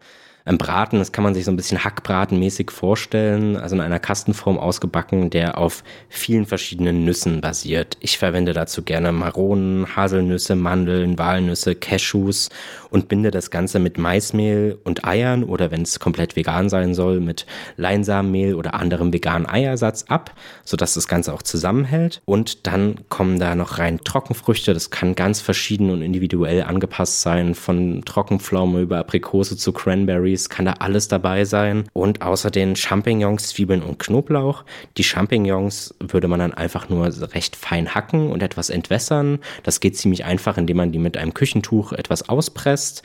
ein 0.49 0.57
Braten, 0.57 0.99
das 0.99 1.13
kann 1.13 1.25
man 1.25 1.35
sich 1.35 1.45
so 1.45 1.51
ein 1.51 1.57
bisschen 1.57 1.85
Hackbratenmäßig 1.85 2.71
vorstellen, 2.71 3.57
also 3.57 3.77
in 3.77 3.83
einer 3.83 3.99
Kastenform 3.99 4.59
ausgebacken, 4.59 5.29
der 5.29 5.59
auf 5.59 5.85
vielen 6.09 6.47
verschiedenen 6.47 7.05
Nüssen 7.05 7.43
basiert. 7.43 7.99
Ich 8.01 8.17
verwende 8.17 8.55
dazu 8.55 8.83
gerne 8.83 9.13
Maronen, 9.13 9.95
Haselnüsse, 9.95 10.57
Mandeln, 10.57 11.19
Walnüsse, 11.19 11.75
Cashews 11.75 12.49
und 12.89 13.09
binde 13.09 13.31
das 13.31 13.51
Ganze 13.51 13.79
mit 13.79 13.99
Maismehl 13.99 14.79
und 14.85 15.05
Eiern 15.05 15.45
oder 15.45 15.71
wenn 15.71 15.83
es 15.83 16.01
komplett 16.01 16.35
vegan 16.35 16.71
sein 16.71 16.95
soll, 16.95 17.21
mit 17.21 17.45
Leinsamenmehl 17.77 18.55
oder 18.55 18.73
anderem 18.73 19.13
veganen 19.13 19.47
Eiersatz 19.47 20.07
ab, 20.09 20.33
sodass 20.65 20.95
das 20.95 21.09
Ganze 21.09 21.35
auch 21.35 21.43
zusammenhält. 21.43 22.23
Und 22.25 22.67
dann 22.67 23.01
kommen 23.11 23.39
da 23.39 23.55
noch 23.55 23.79
rein 23.79 24.01
Trockenfrüchte, 24.03 24.73
das 24.73 24.89
kann 24.89 25.15
ganz 25.15 25.43
verschieden 25.43 25.91
und 25.91 26.01
individuell 26.01 26.63
angepasst 26.63 27.21
sein, 27.21 27.55
von 27.55 28.03
Trockenpflaume 28.07 28.81
über 28.81 28.97
Aprikose 28.97 29.59
zu 29.59 29.73
Cranberries 29.73 30.38
Cranberries, 30.39 30.49
kann 30.49 30.67
da 30.67 30.73
alles 30.79 31.09
dabei 31.09 31.45
sein. 31.45 31.85
Und 31.93 32.23
außer 32.23 32.51
den 32.51 32.77
Champignons, 32.77 33.49
Zwiebeln 33.49 33.83
und 33.83 33.99
Knoblauch. 33.99 34.65
Die 34.97 35.05
Champignons 35.05 35.95
würde 35.99 36.29
man 36.29 36.41
dann 36.41 36.55
einfach 36.55 36.89
nur 36.89 37.07
recht 37.35 37.57
fein 37.57 37.95
hacken 37.95 38.31
und 38.31 38.43
etwas 38.43 38.71
entwässern. 38.71 39.41
Das 39.63 39.81
geht 39.81 39.97
ziemlich 39.97 40.25
einfach, 40.25 40.57
indem 40.57 40.77
man 40.77 40.93
die 40.93 40.99
mit 40.99 41.17
einem 41.17 41.35
Küchentuch 41.35 41.93
etwas 41.93 42.29
auspresst 42.29 43.03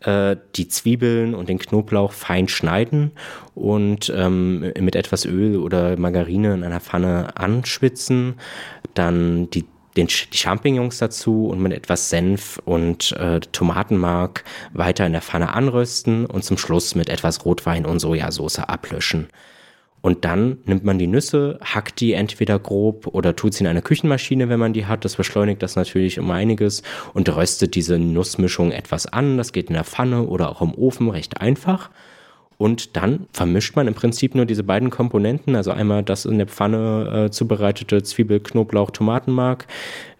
äh, 0.00 0.36
die 0.56 0.68
Zwiebeln 0.68 1.34
und 1.34 1.48
den 1.48 1.58
Knoblauch 1.58 2.12
fein 2.12 2.48
schneiden 2.48 3.12
und 3.54 4.12
ähm, 4.14 4.72
mit 4.78 4.96
etwas 4.96 5.24
Öl 5.24 5.56
oder 5.56 5.96
Margarine 5.96 6.54
in 6.54 6.64
einer 6.64 6.80
Pfanne 6.80 7.36
anschwitzen, 7.36 8.34
dann 8.94 9.50
die 9.50 9.64
den, 9.96 10.08
die 10.08 10.36
Champignons 10.36 10.98
dazu 10.98 11.46
und 11.46 11.60
mit 11.60 11.72
etwas 11.72 12.10
Senf 12.10 12.60
und 12.64 13.12
äh, 13.12 13.40
Tomatenmark 13.40 14.44
weiter 14.72 15.06
in 15.06 15.12
der 15.12 15.22
Pfanne 15.22 15.54
anrösten 15.54 16.26
und 16.26 16.44
zum 16.44 16.58
Schluss 16.58 16.94
mit 16.94 17.08
etwas 17.08 17.44
Rotwein 17.44 17.86
und 17.86 18.00
Sojasauce 18.00 18.58
ablöschen. 18.60 19.28
Und 20.04 20.26
dann 20.26 20.58
nimmt 20.66 20.84
man 20.84 20.98
die 20.98 21.06
Nüsse, 21.06 21.58
hackt 21.62 22.00
die 22.00 22.12
entweder 22.12 22.58
grob 22.58 23.06
oder 23.06 23.36
tut 23.36 23.54
sie 23.54 23.64
in 23.64 23.68
eine 23.68 23.80
Küchenmaschine, 23.80 24.50
wenn 24.50 24.60
man 24.60 24.74
die 24.74 24.84
hat. 24.84 25.06
Das 25.06 25.16
beschleunigt 25.16 25.62
das 25.62 25.76
natürlich 25.76 26.18
um 26.18 26.30
einiges 26.30 26.82
und 27.14 27.34
röstet 27.34 27.74
diese 27.74 27.98
Nussmischung 27.98 28.70
etwas 28.70 29.06
an. 29.06 29.38
Das 29.38 29.52
geht 29.52 29.68
in 29.68 29.74
der 29.74 29.84
Pfanne 29.84 30.24
oder 30.24 30.50
auch 30.50 30.60
im 30.60 30.74
Ofen 30.74 31.08
recht 31.08 31.40
einfach. 31.40 31.88
Und 32.58 32.96
dann 32.96 33.26
vermischt 33.32 33.76
man 33.76 33.88
im 33.88 33.94
Prinzip 33.94 34.34
nur 34.34 34.46
diese 34.46 34.62
beiden 34.62 34.90
Komponenten, 34.90 35.56
also 35.56 35.70
einmal 35.70 36.02
das 36.02 36.24
in 36.24 36.38
der 36.38 36.46
Pfanne 36.46 37.26
äh, 37.26 37.30
zubereitete 37.30 38.02
Zwiebel, 38.02 38.40
Knoblauch, 38.40 38.90
Tomatenmark, 38.90 39.66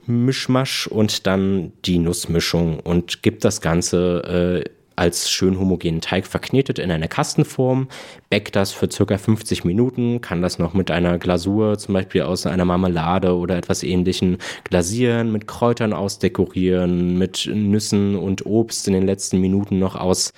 Mischmasch 0.07 0.87
und 0.87 1.27
dann 1.27 1.73
die 1.85 1.99
Nussmischung 1.99 2.81
und 2.81 3.23
gibt 3.23 3.45
das 3.45 3.61
Ganze 3.61 4.65
äh, 4.67 4.71
als 4.97 5.31
schön 5.31 5.59
homogenen 5.59 6.01
Teig 6.01 6.27
verknetet 6.27 6.79
in 6.79 6.91
eine 6.91 7.09
Kastenform, 7.09 7.89
backt 8.31 8.55
das 8.55 8.73
für 8.73 8.91
circa 8.91 9.19
50 9.19 9.65
Minuten, 9.65 10.21
kann 10.21 10.43
das 10.43 10.59
noch 10.59 10.75
mit 10.75 10.91
einer 10.91 11.19
Glasur, 11.19 11.79
zum 11.79 11.95
Beispiel 11.95 12.23
aus 12.23 12.47
einer 12.47 12.65
Marmelade 12.65 13.37
oder 13.37 13.57
etwas 13.57 13.83
ähnlichem, 13.83 14.39
glasieren, 14.63 15.33
mit 15.33 15.47
Kräutern 15.47 15.93
ausdekorieren, 15.93 17.19
mit 17.19 17.51
Nüssen 17.53 18.17
und 18.17 18.47
Obst 18.47 18.87
in 18.87 18.95
den 18.95 19.07
letzten 19.07 19.41
Minuten 19.41 19.79
noch 19.79 19.97
aus 19.97 20.33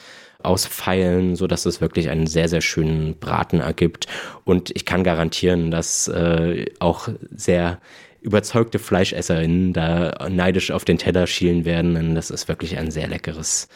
ausfeilen, 0.46 1.36
so 1.36 1.46
dass 1.46 1.66
es 1.66 1.80
wirklich 1.80 2.08
einen 2.08 2.26
sehr, 2.26 2.48
sehr 2.48 2.60
schönen 2.60 3.18
Braten 3.18 3.60
ergibt. 3.60 4.06
Und 4.44 4.70
ich 4.74 4.84
kann 4.84 5.04
garantieren, 5.04 5.70
dass 5.70 6.08
äh, 6.08 6.66
auch 6.78 7.08
sehr 7.34 7.80
überzeugte 8.20 8.78
Fleischesserinnen 8.78 9.72
da 9.72 10.28
neidisch 10.28 10.70
auf 10.70 10.84
den 10.84 10.98
Teller 10.98 11.26
schielen 11.26 11.64
werden, 11.64 11.94
denn 11.94 12.14
das 12.14 12.30
ist 12.30 12.48
wirklich 12.48 12.76
ein 12.78 12.90
sehr 12.90 13.06
leckeres 13.06 13.68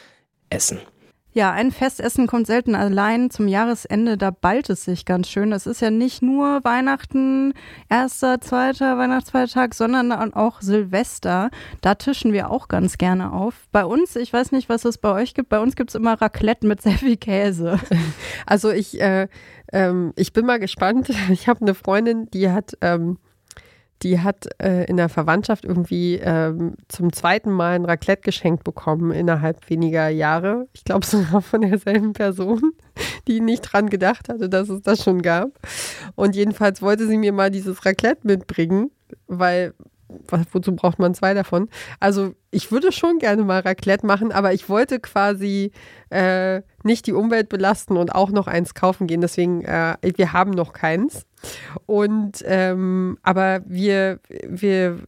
Essen. 0.49 0.79
Ja, 1.33 1.53
ein 1.53 1.71
Festessen 1.71 2.27
kommt 2.27 2.49
selten 2.49 2.75
allein 2.75 3.31
zum 3.31 3.47
Jahresende, 3.47 4.19
da 4.19 4.33
ballt 4.33 4.69
es 4.69 4.85
sich 4.85 5.05
ganz 5.05 5.29
schön. 5.29 5.53
Das 5.53 5.67
ist 5.67 5.81
ja 5.81 5.91
nicht 5.91 6.23
nur 6.23 6.65
Weihnachten, 6.65 7.55
erster, 7.89 8.41
zweiter 8.41 8.99
Weihnachtsfeiertag, 8.99 9.75
sondern 9.75 10.11
auch 10.35 10.61
Silvester. 10.61 11.51
Da 11.83 11.95
tischen 11.95 12.33
wir 12.33 12.51
auch 12.51 12.67
ganz 12.67 12.99
gerne 12.99 13.33
auf. 13.33 13.69
Bei 13.71 13.85
uns, 13.85 14.17
ich 14.17 14.33
weiß 14.33 14.51
nicht, 14.51 14.69
was 14.69 14.85
es 14.85 14.99
bei 14.99 15.13
euch 15.13 15.35
gibt, 15.35 15.51
bei 15.51 15.61
uns 15.61 15.77
gibt 15.77 15.91
es 15.91 15.95
immer 15.95 16.21
Raclette 16.21 16.67
mit 16.67 16.83
sehr 16.83 16.99
viel 16.99 17.17
Käse. 17.17 17.79
Also 18.47 18.71
ich, 18.71 19.01
äh, 19.01 19.29
ähm, 19.73 20.13
ich 20.17 20.33
bin 20.33 20.47
mal 20.47 20.59
gespannt. 20.59 21.11
Ich 21.31 21.47
habe 21.47 21.61
eine 21.61 21.75
Freundin, 21.75 22.29
die 22.31 22.51
hat 22.51 22.77
ähm, 22.81 23.19
die 24.03 24.21
hat 24.21 24.49
äh, 24.63 24.85
in 24.85 24.97
der 24.97 25.09
Verwandtschaft 25.09 25.65
irgendwie 25.65 26.17
ähm, 26.17 26.75
zum 26.89 27.13
zweiten 27.13 27.51
Mal 27.51 27.75
ein 27.75 27.85
Raclette 27.85 28.23
geschenkt 28.23 28.65
bekommen 28.65 29.11
innerhalb 29.11 29.69
weniger 29.69 30.09
Jahre. 30.09 30.69
Ich 30.73 30.85
glaube 30.85 31.07
sogar 31.07 31.43
von 31.43 31.63
derselben 31.63 32.13
Person, 32.13 32.73
die 33.29 33.41
nicht 33.41 33.63
dran 33.63 33.91
gedacht 33.91 34.29
hatte, 34.29 34.49
dass 34.49 34.69
es 34.69 34.83
das 34.83 35.03
schon 35.03 35.23
gab. 35.23 35.51
Und 36.15 36.35
jedenfalls 36.35 36.81
wollte 36.83 37.07
sie 37.07 37.19
mir 37.19 37.33
mal 37.33 37.51
dieses 37.51 37.85
Raclette 37.85 38.27
mitbringen, 38.27 38.91
weil 39.27 39.75
wozu 40.53 40.75
braucht 40.75 40.99
man 40.99 41.15
zwei 41.15 41.35
davon? 41.35 41.69
Also 41.99 42.35
ich 42.51 42.73
würde 42.73 42.93
schon 42.93 43.19
gerne 43.19 43.45
mal 43.45 43.61
Raclette 43.61 44.07
machen, 44.07 44.33
aber 44.33 44.53
ich 44.53 44.69
wollte 44.69 45.01
quasi 45.01 45.73
äh, 46.11 46.63
nicht 46.83 47.07
die 47.07 47.13
Umwelt 47.13 47.49
belasten 47.49 47.97
und 47.97 48.15
auch 48.15 48.31
noch 48.31 48.47
eins 48.47 48.75
kaufen 48.75 49.07
gehen. 49.07 49.21
Deswegen, 49.21 49.63
äh, 49.65 49.97
wir 50.03 50.33
haben 50.33 50.51
noch 50.51 50.73
keins. 50.73 51.27
Und 51.87 52.45
ähm, 52.47 53.19
aber 53.23 53.63
wir, 53.67 54.21
wir 54.47 54.99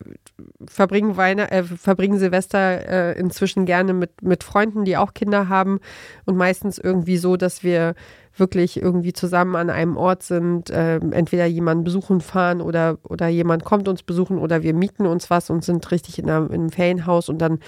verbringen 0.66 1.16
Weine, 1.16 1.50
äh, 1.50 1.62
verbringen 1.62 2.18
Silvester 2.18 2.88
äh, 2.88 3.18
inzwischen 3.18 3.66
gerne 3.66 3.92
mit, 3.92 4.22
mit 4.22 4.44
Freunden, 4.44 4.84
die 4.84 4.96
auch 4.96 5.14
Kinder 5.14 5.48
haben 5.48 5.80
und 6.24 6.36
meistens 6.36 6.78
irgendwie 6.78 7.16
so, 7.16 7.36
dass 7.36 7.62
wir 7.62 7.94
wirklich 8.36 8.80
irgendwie 8.80 9.12
zusammen 9.12 9.56
an 9.56 9.70
einem 9.70 9.96
Ort 9.96 10.22
sind, 10.22 10.70
äh, 10.70 10.96
entweder 10.96 11.46
jemanden 11.46 11.84
besuchen 11.84 12.20
fahren 12.20 12.60
oder, 12.60 12.98
oder 13.04 13.28
jemand 13.28 13.64
kommt 13.64 13.88
uns 13.88 14.02
besuchen 14.02 14.38
oder 14.38 14.62
wir 14.62 14.74
mieten 14.74 15.06
uns 15.06 15.30
was 15.30 15.50
und 15.50 15.64
sind 15.64 15.90
richtig 15.90 16.18
in, 16.18 16.30
einer, 16.30 16.46
in 16.46 16.54
einem 16.54 16.70
Ferienhaus 16.70 17.28
und 17.28 17.38
dann 17.38 17.58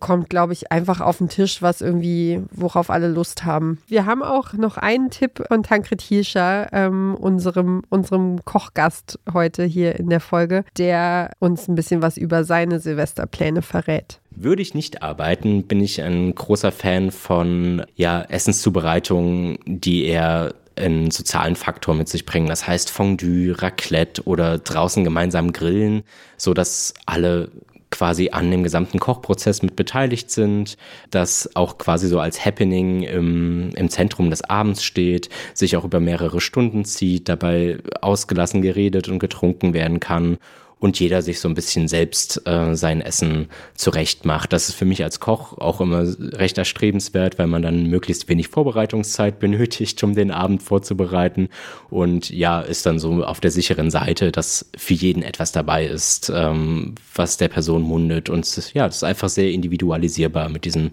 kommt, 0.00 0.28
glaube 0.28 0.52
ich, 0.52 0.70
einfach 0.70 1.00
auf 1.00 1.18
den 1.18 1.28
Tisch, 1.28 1.62
was 1.62 1.80
irgendwie, 1.80 2.42
worauf 2.50 2.90
alle 2.90 3.08
Lust 3.08 3.44
haben. 3.44 3.78
Wir 3.86 4.06
haben 4.06 4.22
auch 4.22 4.52
noch 4.52 4.76
einen 4.76 5.10
Tipp 5.10 5.42
von 5.48 5.62
Tankred 5.62 6.00
Hirscher, 6.00 6.68
ähm, 6.72 7.14
unserem, 7.14 7.82
unserem 7.88 8.44
Kochgast 8.44 9.18
heute 9.32 9.64
hier 9.64 9.98
in 9.98 10.08
der 10.10 10.20
Folge, 10.20 10.64
der 10.76 11.32
uns 11.38 11.68
ein 11.68 11.74
bisschen 11.74 12.02
was 12.02 12.16
über 12.16 12.44
seine 12.44 12.80
Silvesterpläne 12.80 13.62
verrät. 13.62 14.20
Würde 14.30 14.62
ich 14.62 14.74
nicht 14.74 15.02
arbeiten, 15.02 15.64
bin 15.64 15.80
ich 15.80 16.02
ein 16.02 16.34
großer 16.34 16.70
Fan 16.70 17.10
von 17.10 17.84
ja, 17.96 18.22
Essenszubereitungen, 18.22 19.58
die 19.66 20.04
eher 20.04 20.54
einen 20.78 21.10
sozialen 21.10 21.56
Faktor 21.56 21.94
mit 21.94 22.08
sich 22.08 22.24
bringen. 22.24 22.46
Das 22.46 22.66
heißt 22.66 22.90
Fondue, 22.90 23.60
Raclette 23.60 24.22
oder 24.24 24.58
draußen 24.58 25.04
gemeinsam 25.04 25.52
grillen, 25.52 26.02
so 26.36 26.54
dass 26.54 26.94
alle 27.06 27.50
quasi 27.98 28.30
an 28.30 28.48
dem 28.50 28.62
gesamten 28.62 29.00
Kochprozess 29.00 29.62
mit 29.62 29.74
beteiligt 29.74 30.30
sind, 30.30 30.76
das 31.10 31.50
auch 31.56 31.78
quasi 31.78 32.06
so 32.06 32.20
als 32.20 32.44
Happening 32.44 33.02
im, 33.02 33.70
im 33.74 33.90
Zentrum 33.90 34.30
des 34.30 34.42
Abends 34.42 34.84
steht, 34.84 35.28
sich 35.52 35.76
auch 35.76 35.84
über 35.84 35.98
mehrere 35.98 36.40
Stunden 36.40 36.84
zieht, 36.84 37.28
dabei 37.28 37.78
ausgelassen 38.00 38.62
geredet 38.62 39.08
und 39.08 39.18
getrunken 39.18 39.74
werden 39.74 39.98
kann 39.98 40.38
und 40.80 40.98
jeder 41.00 41.22
sich 41.22 41.40
so 41.40 41.48
ein 41.48 41.54
bisschen 41.54 41.88
selbst 41.88 42.46
äh, 42.46 42.74
sein 42.74 43.00
Essen 43.00 43.48
zurecht 43.74 44.24
macht. 44.24 44.52
Das 44.52 44.68
ist 44.68 44.74
für 44.74 44.84
mich 44.84 45.02
als 45.02 45.20
Koch 45.20 45.58
auch 45.58 45.80
immer 45.80 46.04
recht 46.18 46.58
erstrebenswert, 46.58 47.38
weil 47.38 47.46
man 47.46 47.62
dann 47.62 47.86
möglichst 47.86 48.28
wenig 48.28 48.48
Vorbereitungszeit 48.48 49.38
benötigt, 49.40 50.02
um 50.02 50.14
den 50.14 50.30
Abend 50.30 50.62
vorzubereiten 50.62 51.48
und 51.90 52.30
ja, 52.30 52.60
ist 52.60 52.86
dann 52.86 52.98
so 52.98 53.24
auf 53.24 53.40
der 53.40 53.50
sicheren 53.50 53.90
Seite, 53.90 54.32
dass 54.32 54.70
für 54.76 54.94
jeden 54.94 55.22
etwas 55.22 55.52
dabei 55.52 55.86
ist, 55.86 56.30
ähm, 56.34 56.94
was 57.14 57.36
der 57.36 57.48
Person 57.48 57.82
mundet 57.82 58.28
und 58.28 58.72
ja, 58.74 58.86
das 58.86 58.96
ist 58.96 59.04
einfach 59.04 59.28
sehr 59.28 59.50
individualisierbar 59.50 60.48
mit 60.48 60.64
diesen 60.64 60.90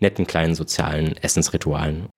netten 0.00 0.26
kleinen 0.26 0.54
sozialen 0.54 1.16
Essensritualen. 1.18 2.08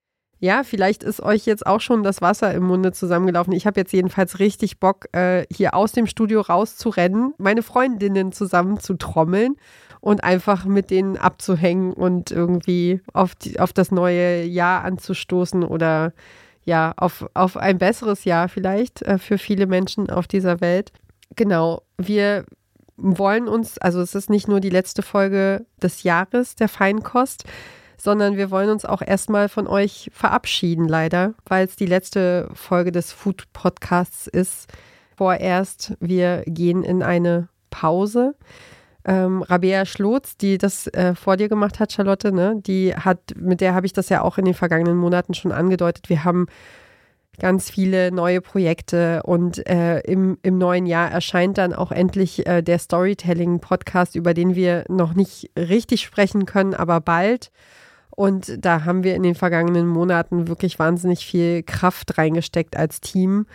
Ja, 0.45 0.63
vielleicht 0.63 1.03
ist 1.03 1.23
euch 1.23 1.47
jetzt 1.47 1.67
auch 1.67 1.81
schon 1.81 2.03
das 2.03 2.21
Wasser 2.21 2.53
im 2.53 2.65
Munde 2.65 2.93
zusammengelaufen. 2.93 3.55
Ich 3.55 3.67
habe 3.67 3.81
jetzt 3.81 3.95
jedenfalls 3.95 4.41
richtig 4.41 4.79
Bock, 4.79 5.07
äh, 5.13 5.47
hier 5.51 5.73
aus 5.73 5.93
dem 5.93 6.07
Studio 6.07 6.43
rauszurennen, 6.43 7.33
meine 7.39 7.63
Freundinnen 7.63 8.31
zusammen 8.31 8.79
zu 8.79 8.93
trommeln 8.93 9.57
und 10.01 10.23
einfach 10.23 10.67
mit 10.67 10.91
denen 10.91 11.17
abzuhängen 11.17 11.95
und 11.95 12.31
irgendwie 12.31 13.01
auf, 13.15 13.35
die, 13.35 13.59
auf 13.59 13.73
das 13.73 13.91
neue 13.91 14.45
Jahr 14.45 14.85
anzustoßen 14.85 15.63
oder 15.65 16.13
ja, 16.63 16.93
auf, 16.99 17.25
auf 17.33 17.57
ein 17.57 17.79
besseres 17.79 18.27
Jahr 18.27 18.51
vielleicht 18.51 19.01
äh, 19.01 19.17
für 19.17 19.39
viele 19.39 19.67
Menschen 19.67 20.11
auf 20.11 20.27
dieser 20.27 20.61
Welt. 20.61 20.93
Genau, 21.37 21.81
wir 21.97 22.45
wollen 22.99 23.49
uns, 23.49 23.79
also 23.79 23.99
es 24.03 24.15
ist 24.15 24.29
nicht 24.29 24.47
nur 24.47 24.61
die 24.61 24.69
letzte 24.69 25.01
Folge 25.01 25.65
des 25.83 26.03
Jahres 26.03 26.55
der 26.55 26.69
Feinkost, 26.69 27.45
sondern 28.05 28.37
wir 28.37 28.51
wollen 28.51 28.69
uns 28.69 28.85
auch 28.85 29.01
erstmal 29.01 29.49
von 29.49 29.67
euch 29.67 30.11
verabschieden, 30.13 30.87
leider, 30.87 31.33
weil 31.47 31.65
es 31.65 31.75
die 31.75 31.87
letzte 31.87 32.51
Folge 32.53 32.93
des 32.93 33.13
Food 33.13 33.51
Podcasts 33.55 34.27
ist. 34.27 34.71
Vorerst, 35.17 35.95
wir 36.01 36.43
gehen 36.47 36.85
in 36.85 37.03
eine 37.03 37.49
Pause. 37.71 38.35
Ähm, 39.07 39.43
Rabea 39.43 39.87
Schlotz, 39.87 40.37
die 40.37 40.59
das 40.59 40.87
äh, 40.89 41.15
vor 41.15 41.39
dir 41.39 41.49
gemacht 41.49 41.81
hat, 41.81 41.93
Charlotte, 41.93 42.31
ne, 42.31 42.61
die 42.61 42.95
hat, 42.95 43.21
mit 43.37 43.63
der 43.63 43.75
habe 43.75 43.87
ich 43.87 43.95
das 43.95 44.11
ja 44.11 44.21
auch 44.21 44.37
in 44.37 44.45
den 44.45 44.55
vergangenen 44.55 44.99
Monaten 44.99 45.33
schon 45.33 45.53
angedeutet. 45.53 46.11
Wir 46.11 46.25
haben 46.25 46.47
ganz 47.39 47.71
viele 47.71 48.13
neue 48.13 48.43
Projekte 48.43 49.23
und 49.23 49.67
äh, 49.67 50.01
im, 50.01 50.37
im 50.43 50.59
neuen 50.59 50.85
Jahr 50.85 51.11
erscheint 51.11 51.57
dann 51.57 51.73
auch 51.73 51.91
endlich 51.91 52.47
äh, 52.47 52.63
der 52.63 52.79
Storytelling-Podcast, 52.79 54.15
über 54.15 54.35
den 54.35 54.55
wir 54.55 54.85
noch 54.89 55.15
nicht 55.15 55.51
richtig 55.57 56.03
sprechen 56.03 56.45
können, 56.45 56.75
aber 56.75 57.01
bald. 57.01 57.51
Und 58.17 58.65
da 58.65 58.85
haben 58.85 59.03
wir 59.03 59.15
in 59.15 59.23
den 59.23 59.35
vergangenen 59.35 59.87
Monaten 59.87 60.49
wirklich 60.49 60.79
wahnsinnig 60.79 61.27
viel 61.27 61.63
Kraft 61.63 62.17
reingesteckt 62.19 62.77
als 62.77 63.01
Team. 63.01 63.47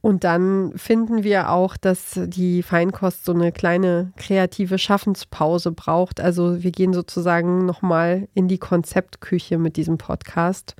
Und 0.00 0.22
dann 0.22 0.72
finden 0.76 1.24
wir 1.24 1.50
auch, 1.50 1.78
dass 1.78 2.20
die 2.26 2.62
Feinkost 2.62 3.24
so 3.24 3.32
eine 3.32 3.52
kleine 3.52 4.12
kreative 4.16 4.76
Schaffenspause 4.76 5.72
braucht. 5.72 6.20
Also 6.20 6.62
wir 6.62 6.72
gehen 6.72 6.92
sozusagen 6.92 7.64
nochmal 7.64 8.28
in 8.34 8.48
die 8.48 8.58
Konzeptküche 8.58 9.56
mit 9.56 9.76
diesem 9.76 9.96
Podcast. 9.96 10.76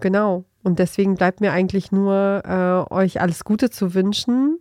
Genau. 0.00 0.44
Und 0.64 0.80
deswegen 0.80 1.14
bleibt 1.14 1.40
mir 1.40 1.52
eigentlich 1.52 1.92
nur, 1.92 2.42
äh, 2.44 2.92
euch 2.92 3.20
alles 3.20 3.44
Gute 3.44 3.70
zu 3.70 3.94
wünschen 3.94 4.58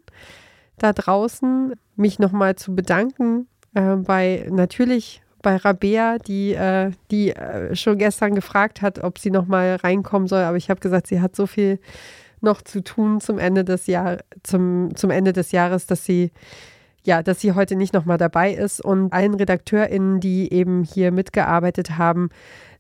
da 0.78 0.94
draußen, 0.94 1.74
mich 1.96 2.20
nochmal 2.20 2.56
zu 2.56 2.76
bedanken 2.76 3.48
äh, 3.74 3.96
bei 3.96 4.48
natürlich 4.50 5.22
bei 5.42 5.56
Rabea, 5.56 6.18
die, 6.18 6.54
äh, 6.54 6.92
die 7.12 7.32
äh, 7.32 7.76
schon 7.76 7.98
gestern 7.98 8.36
gefragt 8.36 8.82
hat, 8.82 9.04
ob 9.04 9.20
sie 9.20 9.32
noch 9.32 9.48
mal 9.48 9.76
reinkommen 9.76 10.28
soll. 10.28 10.42
Aber 10.42 10.58
ich 10.58 10.70
habe 10.70 10.80
gesagt, 10.80 11.08
sie 11.08 11.22
hat 11.22 11.36
so 11.36 11.46
viel 11.46 11.80
noch 12.42 12.62
zu 12.62 12.84
tun 12.84 13.20
zum 13.20 13.40
Ende 13.40 13.64
des 13.64 13.88
Jahr, 13.88 14.18
zum, 14.44 14.96
zum 14.96 15.10
Ende 15.10 15.34
des 15.34 15.52
Jahres, 15.52 15.88
dass 15.88 16.06
sie 16.06 16.32
ja, 17.08 17.24
dass 17.24 17.40
sie 17.40 17.54
heute 17.54 17.78
nicht 17.78 17.94
noch 17.94 18.04
mal 18.04 18.18
dabei 18.18 18.52
ist 18.52 18.84
und 18.84 19.14
allen 19.14 19.34
RedakteurInnen, 19.34 20.20
die 20.20 20.52
eben 20.52 20.84
hier 20.84 21.14
mitgearbeitet 21.14 21.98
haben, 21.98 22.30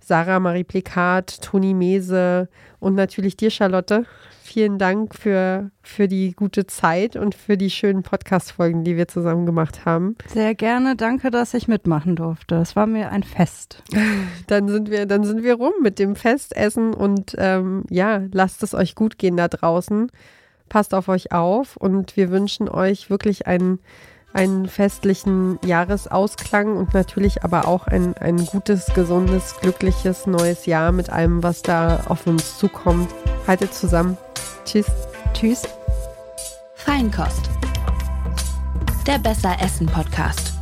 Sarah 0.01 0.41
Marie 0.41 0.65
Plikat, 0.65 1.41
Toni 1.41 1.73
Mese 1.73 2.49
und 2.79 2.95
natürlich 2.95 3.37
dir, 3.37 3.51
Charlotte, 3.51 4.05
vielen 4.43 4.79
Dank 4.79 5.15
für, 5.15 5.71
für 5.81 6.09
die 6.09 6.33
gute 6.33 6.67
Zeit 6.67 7.15
und 7.15 7.35
für 7.35 7.55
die 7.55 7.69
schönen 7.69 8.03
Podcast-Folgen, 8.03 8.83
die 8.83 8.97
wir 8.97 9.07
zusammen 9.07 9.45
gemacht 9.45 9.85
haben. 9.85 10.17
Sehr 10.27 10.55
gerne. 10.55 10.97
Danke, 10.97 11.31
dass 11.31 11.53
ich 11.53 11.69
mitmachen 11.69 12.17
durfte. 12.17 12.55
Es 12.55 12.75
war 12.75 12.85
mir 12.85 13.11
ein 13.11 13.23
Fest. 13.23 13.81
Dann 14.47 14.67
sind 14.67 14.91
wir, 14.91 15.05
dann 15.05 15.23
sind 15.23 15.41
wir 15.43 15.55
rum 15.55 15.73
mit 15.81 15.99
dem 15.99 16.17
Festessen 16.17 16.93
und 16.93 17.33
ähm, 17.37 17.85
ja, 17.89 18.23
lasst 18.33 18.61
es 18.61 18.73
euch 18.73 18.93
gut 18.93 19.17
gehen 19.17 19.37
da 19.37 19.47
draußen. 19.47 20.11
Passt 20.67 20.93
auf 20.93 21.07
euch 21.07 21.31
auf 21.31 21.77
und 21.77 22.17
wir 22.17 22.29
wünschen 22.29 22.67
euch 22.67 23.09
wirklich 23.09 23.47
einen 23.47 23.79
einen 24.33 24.67
festlichen 24.67 25.59
Jahresausklang 25.65 26.77
und 26.77 26.93
natürlich 26.93 27.43
aber 27.43 27.67
auch 27.67 27.87
ein, 27.87 28.15
ein 28.17 28.45
gutes, 28.45 28.93
gesundes, 28.93 29.55
glückliches 29.61 30.27
neues 30.27 30.65
Jahr 30.65 30.91
mit 30.91 31.09
allem, 31.09 31.43
was 31.43 31.61
da 31.61 32.03
auf 32.07 32.27
uns 32.27 32.57
zukommt. 32.57 33.09
Haltet 33.47 33.73
zusammen. 33.73 34.17
Tschüss. 34.65 34.87
Tschüss. 35.33 35.63
Feinkost. 36.75 37.49
Der 39.05 39.19
Besser 39.19 39.55
Essen 39.61 39.87
Podcast. 39.87 40.56